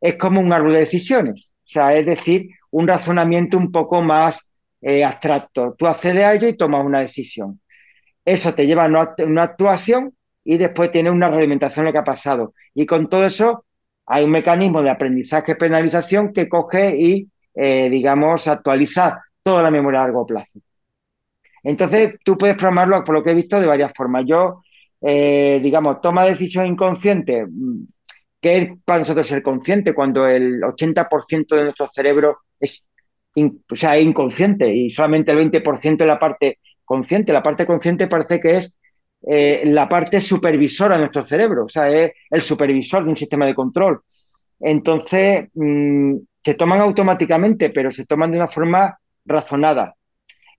es 0.00 0.14
como 0.14 0.40
un 0.40 0.50
árbol 0.50 0.72
de 0.72 0.78
decisiones, 0.78 1.50
o 1.58 1.66
sea, 1.66 1.94
es 1.94 2.06
decir, 2.06 2.48
un 2.70 2.88
razonamiento 2.88 3.58
un 3.58 3.70
poco 3.70 4.00
más 4.00 4.48
eh, 4.80 5.04
abstracto. 5.04 5.74
Tú 5.78 5.86
accedes 5.86 6.24
a 6.24 6.32
ello 6.32 6.48
y 6.48 6.54
tomas 6.54 6.84
una 6.84 7.00
decisión. 7.00 7.60
Eso 8.24 8.54
te 8.54 8.66
lleva 8.66 8.84
a 8.84 8.88
una, 8.88 9.14
una 9.26 9.42
actuación 9.42 10.13
y 10.44 10.58
después 10.58 10.90
tienes 10.90 11.12
una 11.12 11.30
realimentación 11.30 11.86
lo 11.86 11.92
que 11.92 11.98
ha 11.98 12.04
pasado. 12.04 12.54
Y 12.74 12.86
con 12.86 13.08
todo 13.08 13.24
eso 13.24 13.64
hay 14.06 14.24
un 14.24 14.30
mecanismo 14.30 14.82
de 14.82 14.90
aprendizaje-penalización 14.90 16.32
que 16.32 16.48
coge 16.48 16.94
y, 16.96 17.28
eh, 17.54 17.88
digamos, 17.90 18.46
actualiza 18.46 19.22
toda 19.42 19.62
la 19.62 19.70
memoria 19.70 20.00
a 20.00 20.04
largo 20.04 20.26
plazo. 20.26 20.60
Entonces, 21.62 22.16
tú 22.22 22.36
puedes 22.36 22.56
programarlo, 22.56 23.02
por 23.04 23.14
lo 23.14 23.22
que 23.24 23.30
he 23.30 23.34
visto, 23.34 23.58
de 23.58 23.66
varias 23.66 23.92
formas. 23.96 24.24
Yo, 24.26 24.62
eh, 25.00 25.60
digamos, 25.62 26.00
toma 26.02 26.24
decisión 26.24 26.66
inconsciente, 26.66 27.46
mm, 27.46 27.86
que 28.40 28.58
es 28.58 28.68
para 28.84 29.00
nosotros 29.00 29.26
ser 29.26 29.42
consciente, 29.42 29.94
cuando 29.94 30.26
el 30.26 30.62
80% 30.62 31.56
de 31.56 31.64
nuestro 31.64 31.88
cerebro 31.92 32.38
es, 32.60 32.86
o 33.36 33.76
sea, 33.76 33.96
es 33.96 34.04
inconsciente 34.04 34.72
y 34.74 34.90
solamente 34.90 35.32
el 35.32 35.38
20% 35.38 36.04
es 36.04 36.08
la 36.08 36.18
parte 36.18 36.58
consciente. 36.84 37.32
La 37.32 37.42
parte 37.42 37.66
consciente 37.66 38.06
parece 38.06 38.40
que 38.40 38.58
es 38.58 38.74
eh, 39.26 39.62
la 39.66 39.88
parte 39.88 40.20
supervisora 40.20 40.96
de 40.96 41.02
nuestro 41.02 41.26
cerebro, 41.26 41.64
o 41.64 41.68
sea, 41.68 41.88
es 41.88 42.12
el 42.30 42.42
supervisor 42.42 43.04
de 43.04 43.10
un 43.10 43.16
sistema 43.16 43.46
de 43.46 43.54
control. 43.54 44.00
Entonces, 44.60 45.48
mm, 45.54 46.16
se 46.44 46.54
toman 46.54 46.80
automáticamente, 46.80 47.70
pero 47.70 47.90
se 47.90 48.06
toman 48.06 48.30
de 48.32 48.38
una 48.38 48.48
forma 48.48 48.98
razonada. 49.24 49.94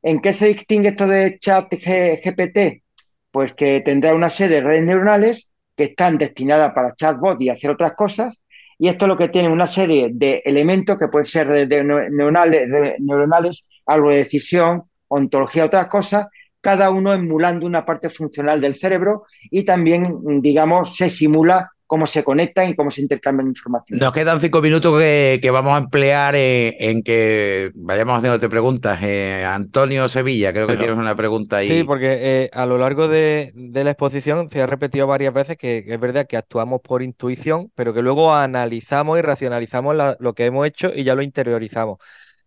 ¿En 0.02 0.22
qué 0.22 0.34
se 0.34 0.48
distingue 0.48 0.90
esto 0.90 1.08
de 1.08 1.40
chat 1.40 1.68
GPT? 1.74 2.84
Pues 3.32 3.54
que 3.54 3.82
tendrá 3.82 4.14
una 4.16 4.30
serie 4.30 4.58
de 4.58 4.62
redes 4.68 4.84
neuronales 4.84 5.52
que 5.76 5.86
están 5.86 6.18
destinadas 6.18 6.74
para 6.74 6.94
chatbot 6.96 7.42
y 7.42 7.50
hacer 7.50 7.72
otras 7.72 7.94
cosas, 7.94 8.42
y 8.78 8.88
esto 8.90 9.06
es 9.06 9.10
lo 9.10 9.18
que 9.18 9.30
tiene 9.30 9.50
una 9.50 9.68
serie 9.68 10.10
de 10.14 10.42
elementos 10.46 10.98
que 10.98 11.08
pueden 11.08 11.26
ser 11.28 11.48
de, 11.52 11.66
de 11.68 11.84
neu- 11.84 12.10
neuronales, 12.12 12.68
neuronales, 13.00 13.68
algo 13.86 14.10
de 14.10 14.18
decisión, 14.18 14.84
ontología, 15.08 15.66
otras 15.66 15.88
cosas, 15.88 16.28
cada 16.66 16.90
uno 16.90 17.14
emulando 17.14 17.68
una 17.68 17.86
parte 17.86 18.10
funcional 18.10 18.60
del 18.60 18.74
cerebro 18.74 19.24
y 19.52 19.64
también, 19.64 20.02
mm, 20.24 20.42
digamos, 20.42 20.96
se 20.98 21.12
simula 21.12 21.70
cómo 21.88 22.08
se 22.08 22.24
conectan 22.24 22.68
y 22.70 22.76
cómo 22.76 22.90
se 22.90 23.02
intercambian 23.04 23.48
información. 23.50 24.00
Nos 24.00 24.12
quedan 24.12 24.42
cinco 24.42 24.60
minutos 24.64 25.00
que, 25.00 25.38
que 25.40 25.52
vamos 25.52 25.74
a 25.76 25.78
emplear 25.78 26.34
eh, 26.36 26.76
en 26.80 27.04
que 27.04 27.70
vayamos 27.76 28.18
haciéndote 28.18 28.50
preguntas. 28.50 28.98
Eh, 29.04 29.46
Antonio 29.46 30.10
Sevilla, 30.10 30.52
creo 30.52 30.66
que 30.66 30.74
Pero- 30.74 30.86
tienes 30.86 30.98
una 31.00 31.16
pregunta 31.16 31.58
ahí. 31.58 31.68
Sí, 31.68 31.84
porque 31.84 32.18
eh, 32.46 32.50
a 32.54 32.66
lo 32.66 32.80
largo 32.80 33.08
de, 33.08 33.52
de 33.54 33.84
la 33.84 33.92
exposición 33.92 34.50
se 34.50 34.64
ha 34.64 34.66
repetido 34.66 35.06
varias 35.06 35.32
veces 35.36 35.58
que, 35.58 35.84
que 35.86 35.94
es 35.94 36.00
verdad 36.00 36.26
que 36.28 36.38
actuamos 36.38 36.82
por 36.82 37.04
intuición, 37.04 37.72
pero 37.76 37.94
que 37.94 38.02
luego 38.02 38.34
analizamos 38.34 39.20
y 39.20 39.22
racionalizamos 39.22 39.96
la- 39.96 40.18
lo 40.20 40.34
que 40.34 40.46
hemos 40.46 40.66
hecho 40.66 40.92
y 40.92 41.04
ya 41.04 41.14
lo 41.14 41.22
interiorizamos. 41.22 42.00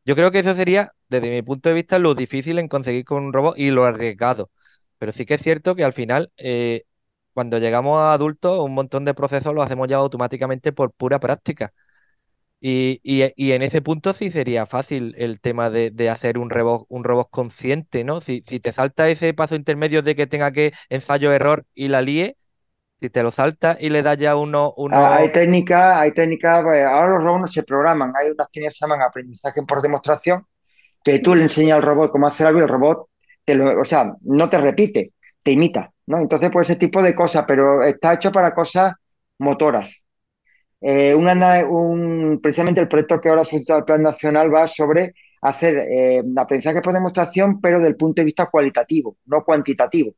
Yo 0.08 0.16
creo 0.16 0.30
que 0.30 0.38
eso 0.40 0.54
sería, 0.54 0.92
desde 1.10 1.30
mi 1.30 1.42
punto 1.42 1.68
de 1.68 1.74
vista, 1.74 1.98
lo 1.98 2.14
difícil 2.14 2.58
en 2.58 2.68
conseguir 2.68 3.04
con 3.04 3.24
un 3.24 3.32
robot 3.34 3.58
y 3.58 3.70
lo 3.70 3.84
arriesgado. 3.84 4.50
Pero 4.98 5.12
sí 5.12 5.26
que 5.26 5.34
es 5.34 5.42
cierto 5.42 5.76
que 5.76 5.84
al 5.84 5.92
final, 5.92 6.32
eh, 6.38 6.84
cuando 7.34 7.58
llegamos 7.58 7.98
a 8.00 8.14
adultos, 8.14 8.58
un 8.60 8.74
montón 8.74 9.04
de 9.04 9.14
procesos 9.14 9.54
los 9.54 9.64
hacemos 9.66 9.86
ya 9.88 9.96
automáticamente 9.98 10.72
por 10.72 10.92
pura 10.92 11.20
práctica. 11.20 11.72
Y, 12.60 13.00
y- 13.04 13.32
y 13.36 13.52
en 13.52 13.62
ese 13.62 13.82
punto 13.82 14.12
sí 14.14 14.30
sería 14.32 14.66
fácil 14.66 15.14
el 15.18 15.40
tema 15.40 15.70
de, 15.70 15.90
de 15.92 16.10
hacer 16.10 16.38
un 16.38 16.50
robot, 16.50 16.86
un 16.88 17.04
robot 17.04 17.28
consciente, 17.30 18.04
¿no? 18.04 18.20
Si, 18.20 18.42
si 18.46 18.60
te 18.60 18.72
salta 18.72 19.08
ese 19.10 19.34
paso 19.34 19.56
intermedio 19.56 20.02
de 20.02 20.16
que 20.16 20.26
tenga 20.28 20.52
que 20.52 20.72
ensayo-error 20.90 21.66
y 21.74 21.88
la 21.88 22.02
líe, 22.02 22.36
si 23.00 23.10
te 23.10 23.22
lo 23.22 23.30
salta 23.30 23.76
y 23.80 23.90
le 23.90 24.02
das 24.02 24.18
ya 24.18 24.36
uno, 24.36 24.74
uno... 24.76 24.96
Ah, 24.96 25.16
Hay 25.16 25.30
técnicas, 25.32 25.96
hay 25.96 26.12
técnicas, 26.12 26.62
pues, 26.64 26.84
ahora 26.84 27.14
los 27.14 27.22
robots 27.24 27.40
no 27.40 27.46
se 27.46 27.62
programan, 27.62 28.12
hay 28.16 28.30
unas 28.30 28.50
técnicas 28.50 28.74
que 28.74 28.78
se 28.78 28.84
llaman 28.86 29.02
aprendizaje 29.02 29.62
por 29.62 29.82
demostración, 29.82 30.44
que 31.04 31.20
tú 31.20 31.34
le 31.34 31.42
enseñas 31.42 31.76
al 31.76 31.82
robot 31.82 32.10
cómo 32.10 32.26
hacer 32.26 32.46
algo 32.48 32.60
y 32.60 32.62
el 32.62 32.68
robot, 32.68 33.08
te 33.44 33.54
lo, 33.54 33.80
o 33.80 33.84
sea, 33.84 34.12
no 34.22 34.48
te 34.48 34.58
repite, 34.58 35.12
te 35.42 35.52
imita, 35.52 35.90
¿no? 36.06 36.18
Entonces, 36.18 36.50
pues 36.50 36.70
ese 36.70 36.78
tipo 36.78 37.02
de 37.02 37.14
cosas, 37.14 37.44
pero 37.46 37.82
está 37.82 38.14
hecho 38.14 38.32
para 38.32 38.54
cosas 38.54 38.94
motoras. 39.38 40.02
Eh, 40.80 41.14
un, 41.14 42.40
precisamente 42.42 42.80
el 42.80 42.88
proyecto 42.88 43.20
que 43.20 43.28
ahora 43.28 43.44
solicitado 43.44 43.80
el 43.80 43.84
Plan 43.84 44.02
Nacional 44.02 44.54
va 44.54 44.68
sobre 44.68 45.14
hacer 45.42 45.76
eh, 45.78 46.22
aprendizaje 46.36 46.80
por 46.80 46.92
demostración, 46.92 47.60
pero 47.60 47.80
del 47.80 47.96
punto 47.96 48.20
de 48.20 48.26
vista 48.26 48.46
cualitativo, 48.46 49.16
no 49.26 49.44
cuantitativo. 49.44 50.12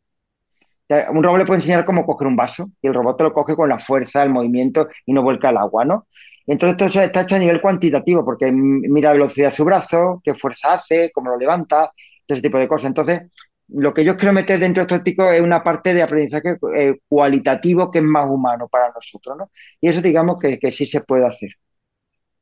Un 1.12 1.22
robot 1.22 1.38
le 1.38 1.44
puede 1.46 1.58
enseñar 1.58 1.84
cómo 1.84 2.04
coger 2.04 2.26
un 2.26 2.36
vaso 2.36 2.70
y 2.82 2.88
el 2.88 2.94
robot 2.94 3.16
te 3.16 3.24
lo 3.24 3.32
coge 3.32 3.54
con 3.54 3.68
la 3.68 3.78
fuerza, 3.78 4.22
el 4.22 4.30
movimiento 4.30 4.88
y 5.06 5.12
no 5.12 5.22
vuelca 5.22 5.50
al 5.50 5.58
agua, 5.58 5.84
¿no? 5.84 6.06
Entonces 6.46 6.76
todo 6.76 6.88
eso 6.88 7.00
está 7.00 7.20
hecho 7.20 7.36
a 7.36 7.38
nivel 7.38 7.60
cuantitativo 7.60 8.24
porque 8.24 8.50
mira 8.50 9.10
la 9.10 9.14
velocidad 9.14 9.50
de 9.50 9.54
su 9.54 9.64
brazo, 9.64 10.20
qué 10.24 10.34
fuerza 10.34 10.72
hace, 10.72 11.12
cómo 11.12 11.30
lo 11.30 11.38
levanta, 11.38 11.92
todo 12.26 12.34
ese 12.34 12.42
tipo 12.42 12.58
de 12.58 12.66
cosas. 12.66 12.88
Entonces, 12.88 13.20
lo 13.68 13.94
que 13.94 14.04
yo 14.04 14.16
quiero 14.16 14.32
meter 14.32 14.58
dentro 14.58 14.82
de 14.82 14.86
estos 14.86 15.04
ticos 15.04 15.32
es 15.32 15.40
una 15.40 15.62
parte 15.62 15.94
de 15.94 16.02
aprendizaje 16.02 16.56
eh, 16.76 16.98
cualitativo 17.08 17.90
que 17.90 17.98
es 18.00 18.04
más 18.04 18.26
humano 18.28 18.66
para 18.68 18.90
nosotros, 18.92 19.36
¿no? 19.38 19.50
Y 19.80 19.88
eso 19.88 20.02
digamos 20.02 20.38
que, 20.40 20.58
que 20.58 20.72
sí 20.72 20.86
se 20.86 21.02
puede 21.02 21.24
hacer. 21.24 21.50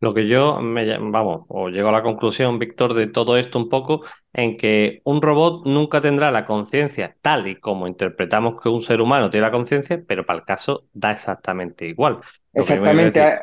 Lo 0.00 0.14
que 0.14 0.28
yo 0.28 0.60
me, 0.60 0.98
vamos, 0.98 1.44
o 1.48 1.68
llego 1.68 1.88
a 1.88 1.92
la 1.92 2.02
conclusión, 2.04 2.58
Víctor, 2.58 2.94
de 2.94 3.08
todo 3.08 3.36
esto 3.36 3.58
un 3.58 3.68
poco, 3.68 4.02
en 4.32 4.56
que 4.56 5.00
un 5.04 5.20
robot 5.20 5.66
nunca 5.66 6.00
tendrá 6.00 6.30
la 6.30 6.44
conciencia 6.44 7.16
tal 7.20 7.48
y 7.48 7.58
como 7.58 7.88
interpretamos 7.88 8.62
que 8.62 8.68
un 8.68 8.80
ser 8.80 9.00
humano 9.00 9.28
tiene 9.28 9.46
la 9.46 9.52
conciencia, 9.52 10.00
pero 10.06 10.24
para 10.24 10.38
el 10.38 10.44
caso 10.44 10.86
da 10.92 11.10
exactamente 11.10 11.86
igual. 11.86 12.20
Lo 12.54 12.60
Exactamente. 12.60 13.20
decir, 13.20 13.38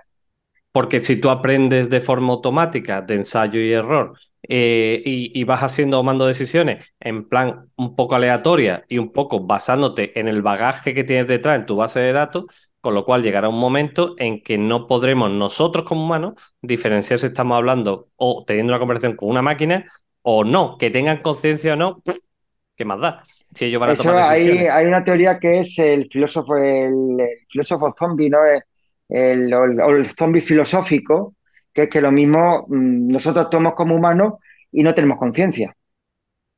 Porque 0.72 1.00
si 1.00 1.20
tú 1.22 1.30
aprendes 1.30 1.90
de 1.90 2.02
forma 2.02 2.34
automática, 2.34 3.02
de 3.02 3.16
ensayo 3.16 3.60
y 3.62 3.72
error, 3.72 4.18
eh, 4.44 5.02
y, 5.06 5.32
y 5.40 5.44
vas 5.46 5.64
haciendo 5.64 5.98
o 5.98 6.00
tomando 6.02 6.28
decisiones 6.28 6.94
en 7.00 7.28
plan 7.30 7.70
un 7.78 7.96
poco 7.96 8.16
aleatoria 8.16 8.86
y 8.90 8.98
un 8.98 9.12
poco 9.14 9.40
basándote 9.46 10.20
en 10.20 10.28
el 10.28 10.42
bagaje 10.42 10.94
que 10.94 11.04
tienes 11.06 11.28
detrás 11.28 11.60
en 11.60 11.66
tu 11.66 11.78
base 11.78 12.02
de 12.02 12.12
datos, 12.14 12.46
con 12.86 12.94
lo 12.96 13.04
cual 13.06 13.24
llegará 13.24 13.50
un 13.50 13.60
momento 13.60 14.16
en 14.20 14.44
que 14.44 14.58
no 14.60 14.88
podremos 14.88 15.32
nosotros 15.32 15.86
como 15.86 16.06
humanos 16.06 16.36
diferenciar 16.62 17.20
si 17.20 17.26
estamos 17.28 17.58
hablando 17.58 18.10
o 18.16 18.44
teniendo 18.46 18.72
una 18.74 18.80
conversación 18.80 19.16
con 19.16 19.30
una 19.30 19.42
máquina 19.42 19.86
o 20.22 20.44
no, 20.44 20.78
que 20.78 20.92
tengan 20.92 21.22
conciencia 21.24 21.74
o 21.74 21.76
no, 21.78 22.04
¿qué 22.76 22.86
más 22.86 23.00
da? 23.02 23.24
Si 23.54 23.66
ellos 23.66 23.80
van 23.82 23.92
a 23.92 23.96
Eso 23.96 23.98
tomar 23.98 24.16
hay, 24.16 24.50
decisiones. 24.56 24.68
hay 24.68 24.86
una 24.88 25.04
teoría 25.04 25.40
que 25.40 25.60
es 25.60 25.78
el 25.80 26.08
filósofo, 26.12 26.58
el, 26.58 27.20
el 27.20 27.28
filósofo 27.50 27.94
zombie, 27.98 28.30
¿no? 28.30 28.40
El, 28.46 28.64
el- 29.10 29.54
el- 29.54 29.80
el 29.98 30.10
zombie 30.18 30.42
filosófico, 30.42 31.36
que 31.74 31.84
es 31.84 31.90
que 31.90 32.02
lo 32.02 32.12
mismo 32.12 32.66
mm, 32.68 33.08
nosotros 33.12 33.48
somos 33.52 33.74
como 33.74 33.96
humanos 33.96 34.34
y 34.72 34.82
no 34.84 34.94
tenemos 34.94 35.18
conciencia. 35.20 35.76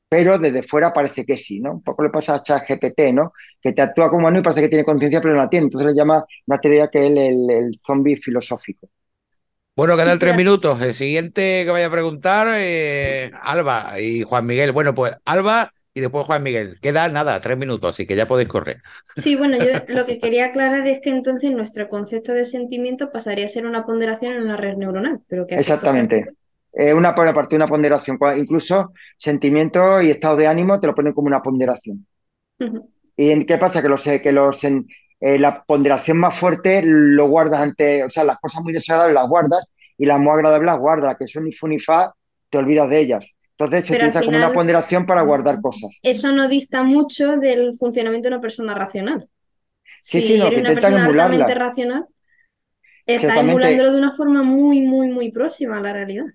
Pero 0.10 0.40
desde 0.40 0.64
fuera 0.64 0.94
parece 0.94 1.26
que 1.26 1.38
sí, 1.38 1.60
¿no? 1.60 1.74
Un 1.74 1.84
poco 1.84 2.04
le 2.04 2.10
pasa 2.10 2.36
a 2.36 2.44
ChatGPT, 2.44 3.14
¿no? 3.14 3.34
Que 3.62 3.74
te 3.74 3.82
actúa 3.82 4.10
como 4.10 4.20
humano 4.22 4.40
y 4.40 4.44
parece 4.44 4.62
que 4.62 4.70
tiene 4.70 4.86
conciencia, 4.86 5.22
pero 5.22 5.36
no 5.36 5.42
la 5.42 5.50
tiene. 5.50 5.66
Entonces 5.66 5.92
le 5.92 5.98
llama 5.98 6.24
una 6.48 6.60
teoría 6.60 6.90
que 6.90 7.00
es 7.00 7.12
el, 7.12 7.18
el- 7.18 7.50
el 7.52 7.80
zombie 7.86 8.16
filosófico. 8.18 8.88
Bueno, 9.76 9.96
quedan 9.96 10.18
tres 10.18 10.34
minutos. 10.34 10.82
El 10.82 10.96
siguiente 10.96 11.64
que 11.64 11.72
vaya 11.72 11.86
a 11.88 11.92
preguntar, 11.92 12.48
eh, 12.58 13.32
Alba 13.42 14.00
y 14.02 14.24
Juan 14.24 14.46
Miguel. 14.48 14.72
Bueno, 14.72 14.96
pues 14.96 15.14
Alba 15.24 15.72
y 15.94 16.00
después 16.02 16.26
Juan 16.26 16.42
Miguel. 16.42 16.80
Queda 16.82 17.08
nada, 17.10 17.40
tres 17.42 17.58
minutos, 17.60 17.90
así 17.94 18.08
que 18.08 18.16
ya 18.16 18.28
podéis 18.28 18.50
correr. 18.50 18.82
Sí, 19.14 19.36
bueno, 19.36 19.58
yo 19.58 19.72
lo 19.88 20.06
que 20.06 20.20
quería 20.20 20.46
aclarar 20.46 20.88
es 20.88 21.00
que 21.02 21.10
entonces 21.10 21.52
nuestro 21.52 21.90
concepto 21.90 22.32
de 22.34 22.46
sentimiento 22.46 23.12
pasaría 23.12 23.46
a 23.46 23.50
ser 23.50 23.66
una 23.66 23.86
ponderación 23.86 24.34
en 24.34 24.44
una 24.44 24.58
red 24.58 24.78
neuronal, 24.78 25.22
pero 25.28 25.48
que 25.48 25.64
Exactamente. 25.64 26.26
Una 26.74 27.16
por 27.16 27.28
aparte 27.28 27.56
una 27.56 27.68
ponderación. 27.68 28.18
Cua- 28.20 28.38
Incluso 28.38 28.94
sentimientos 29.18 30.04
y 30.04 30.12
estado 30.12 30.36
de 30.38 30.48
ánimo 30.48 30.80
te 30.80 30.88
lo 30.88 30.96
ponen 30.96 31.14
como 31.14 31.28
una 31.28 31.42
ponderación. 31.42 32.06
Ujú. 32.60 32.92
¿Y 33.16 33.32
en 33.32 33.46
qué 33.46 33.58
pasa? 33.58 33.82
Que 33.82 33.90
los, 33.90 34.06
eh, 34.08 34.22
que 34.22 34.32
los 34.32 34.64
en- 34.64 34.88
eh, 35.20 35.40
la 35.40 35.64
ponderación 35.64 36.18
más 36.20 36.38
fuerte 36.38 36.82
lo 36.84 37.28
guardas 37.28 37.62
ante, 37.62 38.04
o 38.04 38.10
sea, 38.10 38.24
las 38.24 38.38
cosas 38.38 38.62
muy 38.64 38.74
desagradables 38.74 39.16
las 39.16 39.28
guardas 39.28 39.72
y 39.98 40.06
las 40.06 40.20
muy 40.20 40.30
agradables 40.32 40.68
las 40.68 40.80
guardas, 40.80 41.16
que 41.18 41.28
son 41.28 41.46
ni 41.46 41.52
fu 41.52 41.68
ni 41.68 41.80
fa, 41.80 42.14
te 42.50 42.58
olvidas 42.60 42.90
de 42.90 43.00
ellas. 43.00 43.32
Entonces 43.58 43.88
se 43.88 43.94
Pero 43.94 44.06
utiliza 44.06 44.24
como 44.26 44.38
una 44.38 44.54
ponderación 44.54 45.06
para 45.08 45.22
guardar 45.24 45.60
cosas. 45.62 45.90
Eso 46.04 46.32
no 46.32 46.48
dista 46.48 46.84
mucho 46.84 47.38
del 47.38 47.74
funcionamiento 47.74 48.30
de 48.30 48.36
una 48.36 48.42
persona 48.42 48.76
racional. 48.76 49.28
Sí, 50.00 50.22
Si 50.22 50.28
sí, 50.28 50.38
no, 50.38 50.48
que 50.50 50.56
eres 50.56 50.66
una 50.66 50.76
persona 50.76 51.06
altamente 51.06 51.56
racional, 51.56 52.06
Exactamente. 53.08 53.52
emulándolo 53.52 53.92
de 53.94 53.98
una 53.98 54.12
forma 54.12 54.44
muy, 54.44 54.82
muy, 54.82 55.08
muy 55.08 55.32
próxima 55.32 55.78
a 55.80 55.82
la 55.82 55.94
realidad. 55.94 56.26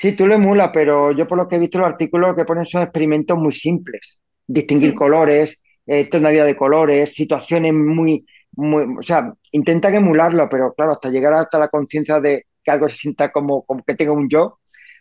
Sí, 0.00 0.12
tú 0.12 0.26
lo 0.26 0.34
emulas, 0.34 0.70
pero 0.72 1.12
yo 1.12 1.28
por 1.28 1.36
lo 1.36 1.46
que 1.46 1.56
he 1.56 1.58
visto 1.58 1.78
los 1.78 1.86
artículos 1.86 2.30
lo 2.30 2.34
que 2.34 2.46
ponen 2.46 2.64
son 2.64 2.80
experimentos 2.80 3.36
muy 3.36 3.52
simples. 3.52 4.18
Distinguir 4.46 4.94
colores, 4.94 5.60
eh, 5.86 6.08
tonalidad 6.08 6.46
de 6.46 6.56
colores, 6.56 7.12
situaciones 7.12 7.74
muy, 7.74 8.24
muy, 8.52 8.96
o 8.98 9.02
sea, 9.02 9.30
intentan 9.52 9.94
emularlo, 9.94 10.48
pero 10.48 10.72
claro, 10.72 10.92
hasta 10.92 11.10
llegar 11.10 11.34
hasta 11.34 11.58
la 11.58 11.68
conciencia 11.68 12.18
de 12.18 12.46
que 12.64 12.70
algo 12.70 12.88
se 12.88 12.96
sienta 12.96 13.30
como, 13.30 13.62
como 13.66 13.84
que 13.84 13.94
tenga 13.94 14.12
un 14.12 14.26
yo, 14.30 14.60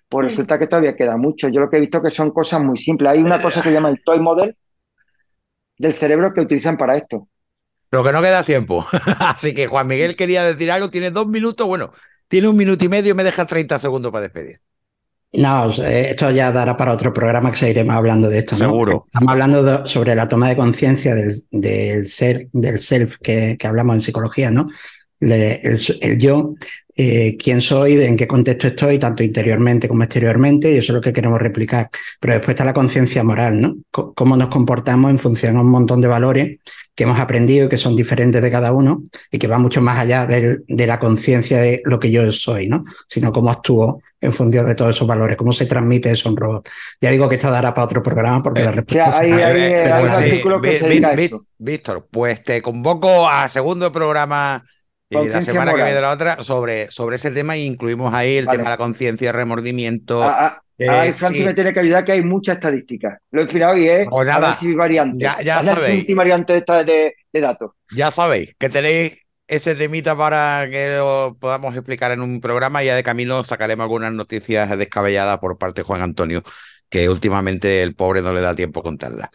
pues 0.10 0.26
resulta 0.26 0.60
que 0.60 0.68
todavía 0.68 0.98
queda 0.98 1.16
mucho. 1.16 1.48
Yo 1.48 1.62
lo 1.62 1.70
que 1.70 1.78
he 1.78 1.80
visto 1.80 2.02
que 2.02 2.12
son 2.12 2.32
cosas 2.32 2.62
muy 2.62 2.76
simples. 2.76 3.12
Hay 3.12 3.20
una 3.20 3.42
cosa 3.42 3.62
que 3.62 3.70
se 3.70 3.76
llama 3.76 3.92
el 3.92 4.04
toy 4.04 4.20
model 4.20 4.58
del 5.78 5.94
cerebro 5.94 6.34
que 6.34 6.42
utilizan 6.42 6.76
para 6.76 6.98
esto. 6.98 7.30
Pero 7.90 8.04
que 8.04 8.12
no 8.12 8.22
queda 8.22 8.44
tiempo. 8.44 8.86
Así 9.20 9.54
que 9.54 9.68
Juan 9.68 9.88
Miguel 9.88 10.18
quería 10.18 10.44
decir 10.44 10.70
algo, 10.70 10.90
tiene 10.90 11.10
dos 11.10 11.26
minutos, 11.26 11.66
bueno, 11.66 11.94
tiene 12.28 12.50
un 12.50 12.58
minuto 12.58 12.84
y 12.84 12.90
medio, 12.90 13.16
me 13.16 13.24
deja 13.24 13.46
30 13.46 13.80
segundos 13.80 14.12
para 14.12 14.24
despedir. 14.24 14.60
No, 15.32 15.70
esto 15.70 16.32
ya 16.32 16.52
dará 16.52 16.76
para 16.76 16.92
otro 16.92 17.14
programa 17.14 17.52
que 17.52 17.58
seguiremos 17.58 17.96
hablando 17.96 18.30
de 18.30 18.40
esto, 18.40 18.56
¿no? 18.56 18.66
Seguro. 18.66 19.06
Estamos 19.08 19.32
hablando 19.32 19.62
de- 19.64 19.88
sobre 19.88 20.16
la 20.16 20.28
toma 20.28 20.50
de 20.50 20.56
conciencia 20.56 21.14
del, 21.14 21.36
del 21.52 22.08
ser, 22.08 22.48
del 22.52 22.80
self 22.80 23.18
que, 23.22 23.56
que 23.60 23.68
hablamos 23.68 23.96
en 23.96 24.02
psicología, 24.02 24.50
¿no? 24.50 24.66
Le- 25.22 25.60
el, 25.64 25.80
el 26.02 26.18
yo, 26.18 26.54
eh, 26.96 27.36
quién 27.38 27.62
soy, 27.62 28.02
en 28.04 28.16
qué 28.18 28.28
contexto 28.28 28.68
estoy, 28.68 28.98
tanto 29.00 29.22
interiormente 29.24 29.88
como 29.88 30.04
exteriormente, 30.04 30.72
y 30.72 30.78
eso 30.78 30.92
es 30.94 30.96
lo 30.96 31.02
que 31.02 31.14
queremos 31.14 31.40
replicar. 31.42 31.90
Pero 32.20 32.34
después 32.36 32.50
está 32.56 32.66
la 32.66 32.74
conciencia 32.74 33.24
moral, 33.24 33.60
¿no? 33.62 33.76
C- 33.96 34.04
cómo 34.16 34.36
nos 34.38 34.48
comportamos 34.50 35.12
en 35.12 35.20
función 35.20 35.58
a 35.58 35.62
un 35.62 35.70
montón 35.70 36.00
de 36.02 36.08
valores 36.08 36.58
que 36.96 37.04
hemos 37.04 37.20
aprendido 37.20 37.66
y 37.66 37.70
que 37.70 37.78
son 37.78 37.96
diferentes 37.96 38.42
de 38.42 38.52
cada 38.52 38.72
uno 38.74 39.04
y 39.32 39.38
que 39.38 39.48
va 39.48 39.58
mucho 39.58 39.82
más 39.82 40.00
allá 40.00 40.26
del- 40.26 40.64
de 40.68 40.88
la 40.88 41.00
conciencia 41.00 41.60
de 41.60 41.82
lo 41.86 42.00
que 42.00 42.12
yo 42.12 42.30
soy, 42.32 42.68
¿no? 42.68 42.82
Sino 43.08 43.32
cómo 43.32 43.50
actúo 43.52 44.02
en 44.22 44.34
función 44.34 44.66
de 44.66 44.76
todos 44.76 44.96
esos 44.96 45.08
valores, 45.08 45.38
cómo 45.38 45.54
se 45.54 45.66
transmite 45.66 46.12
eso 46.12 46.28
en 46.30 46.36
robot. 46.38 46.68
Ya 47.00 47.10
digo 47.12 47.30
que 47.30 47.36
esto 47.36 47.50
dará 47.50 47.74
para 47.74 47.86
otro 47.86 48.04
programa 48.04 48.42
porque 48.42 48.62
la 48.64 48.72
O 48.72 48.74
sea, 48.74 48.82
respuesta 48.82 49.20
hay, 49.20 49.32
es- 49.32 49.36
hay- 49.44 49.62
Eh, 49.62 49.92
hay 49.92 50.04
un 50.04 50.10
artículo 50.10 50.62
que 50.62 50.70
Vi- 50.72 50.76
se 50.78 50.84
Vi- 50.84 50.90
dedica 50.90 51.10
a 51.12 51.16
Vi- 51.16 51.24
eso. 51.26 51.46
Víctor, 51.58 52.08
pues 52.12 52.44
te 52.44 52.62
convoco 52.62 53.30
a 53.30 53.48
segundo 53.48 53.92
programa 53.94 54.66
y 55.10 55.28
la 55.28 55.42
semana 55.42 55.66
que 55.72 55.72
moral. 55.72 55.86
viene 55.88 56.02
la 56.02 56.12
otra 56.12 56.44
sobre, 56.44 56.92
sobre 56.92 57.16
ese 57.16 57.32
tema 57.32 57.58
y 57.58 57.64
incluimos 57.66 58.14
ahí 58.14 58.38
el 58.38 58.46
Vale. 58.46 58.58
tema 58.60 58.70
de 58.70 58.74
la 58.74 58.78
conciencia, 58.78 59.32
remordimiento. 59.32 60.24
Ah, 60.24 60.36
ah, 60.40 60.62
eh, 60.78 60.88
Ay, 60.90 61.14
Francis 61.14 61.42
sí. 61.42 61.48
me 61.48 61.54
tiene 61.54 61.74
que 61.74 61.80
ayudar 61.80 62.06
que 62.06 62.12
hay 62.14 62.24
mucha 62.24 62.54
estadística. 62.54 63.20
Lo 63.32 63.42
he 63.42 63.46
mirado 63.54 63.78
y 63.78 63.88
es 63.88 64.08
Pues 64.10 64.28
nada, 64.28 64.38
análisis 64.38 64.76
variante. 64.76 65.24
ya- 65.24 65.42
ya 65.42 65.64
sabéis. 65.64 65.96
multivariante 65.98 66.54
de, 66.54 66.60
esta- 66.60 66.84
de, 66.84 67.14
de 67.34 67.42
datos. 67.42 67.72
Ya 67.92 68.12
sabéis 68.12 68.54
que 68.58 68.70
tenéis 68.70 69.18
ese 69.48 69.74
temita 69.74 70.16
para 70.16 70.68
que 70.70 70.98
lo 70.98 71.36
podamos 71.40 71.76
explicar 71.76 72.12
en 72.12 72.22
un 72.22 72.40
programa 72.40 72.84
ya 72.84 72.94
de 72.96 73.02
camino 73.02 73.44
sacaremos 73.44 73.84
algunas 73.86 74.14
noticias 74.14 74.78
descabelladas 74.78 75.40
por 75.40 75.58
parte 75.58 75.82
de 75.82 75.86
Juan 75.88 76.04
Antonio, 76.04 76.44
que 76.88 77.10
últimamente 77.10 77.82
el 77.82 77.96
pobre 77.96 78.22
no 78.22 78.32
le 78.32 78.42
da 78.42 78.54
tiempo 78.56 78.82
a 78.82 78.84
contarlas. 78.84 79.30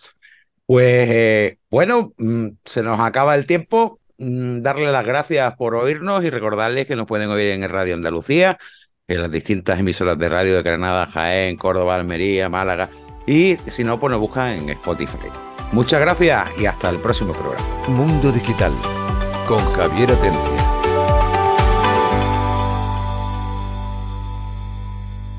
Pues 0.67 1.09
eh, 1.11 1.59
bueno, 1.71 2.15
mm, 2.17 2.49
se 2.65 2.83
nos 2.83 2.99
acaba 3.01 3.35
el 3.35 3.45
tiempo. 3.47 4.01
Mm, 4.19 4.63
Darle 4.63 4.91
las 4.93 5.05
gracias 5.05 5.55
por 5.57 5.75
oírnos 5.75 6.25
y 6.25 6.31
recordarles 6.31 6.87
que 6.87 6.97
nos 6.97 7.07
pueden 7.07 7.31
oír 7.31 7.51
en 7.51 7.69
Radio 7.69 7.95
Andalucía, 7.95 8.59
en 9.09 9.21
las 9.21 9.31
distintas 9.31 9.79
emisoras 9.79 10.19
de 10.19 10.29
radio 10.29 10.57
de 10.57 10.63
Granada, 10.63 11.07
Jaén, 11.07 11.57
Córdoba, 11.57 11.97
Almería, 11.97 12.49
Málaga. 12.49 12.91
Y 13.27 13.57
si 13.67 13.85
no, 13.85 13.99
pues 13.99 14.11
nos 14.11 14.21
buscan 14.21 14.53
en 14.53 14.69
Spotify. 14.71 15.29
Muchas 15.73 16.01
gracias 16.01 16.49
y 16.59 16.67
hasta 16.67 16.91
el 16.91 16.99
próximo 16.99 17.33
programa. 17.33 17.67
Mundo 17.89 18.31
Digital 18.31 18.73
con 19.47 19.65
Javier 19.73 20.13
Atencia. 20.13 20.84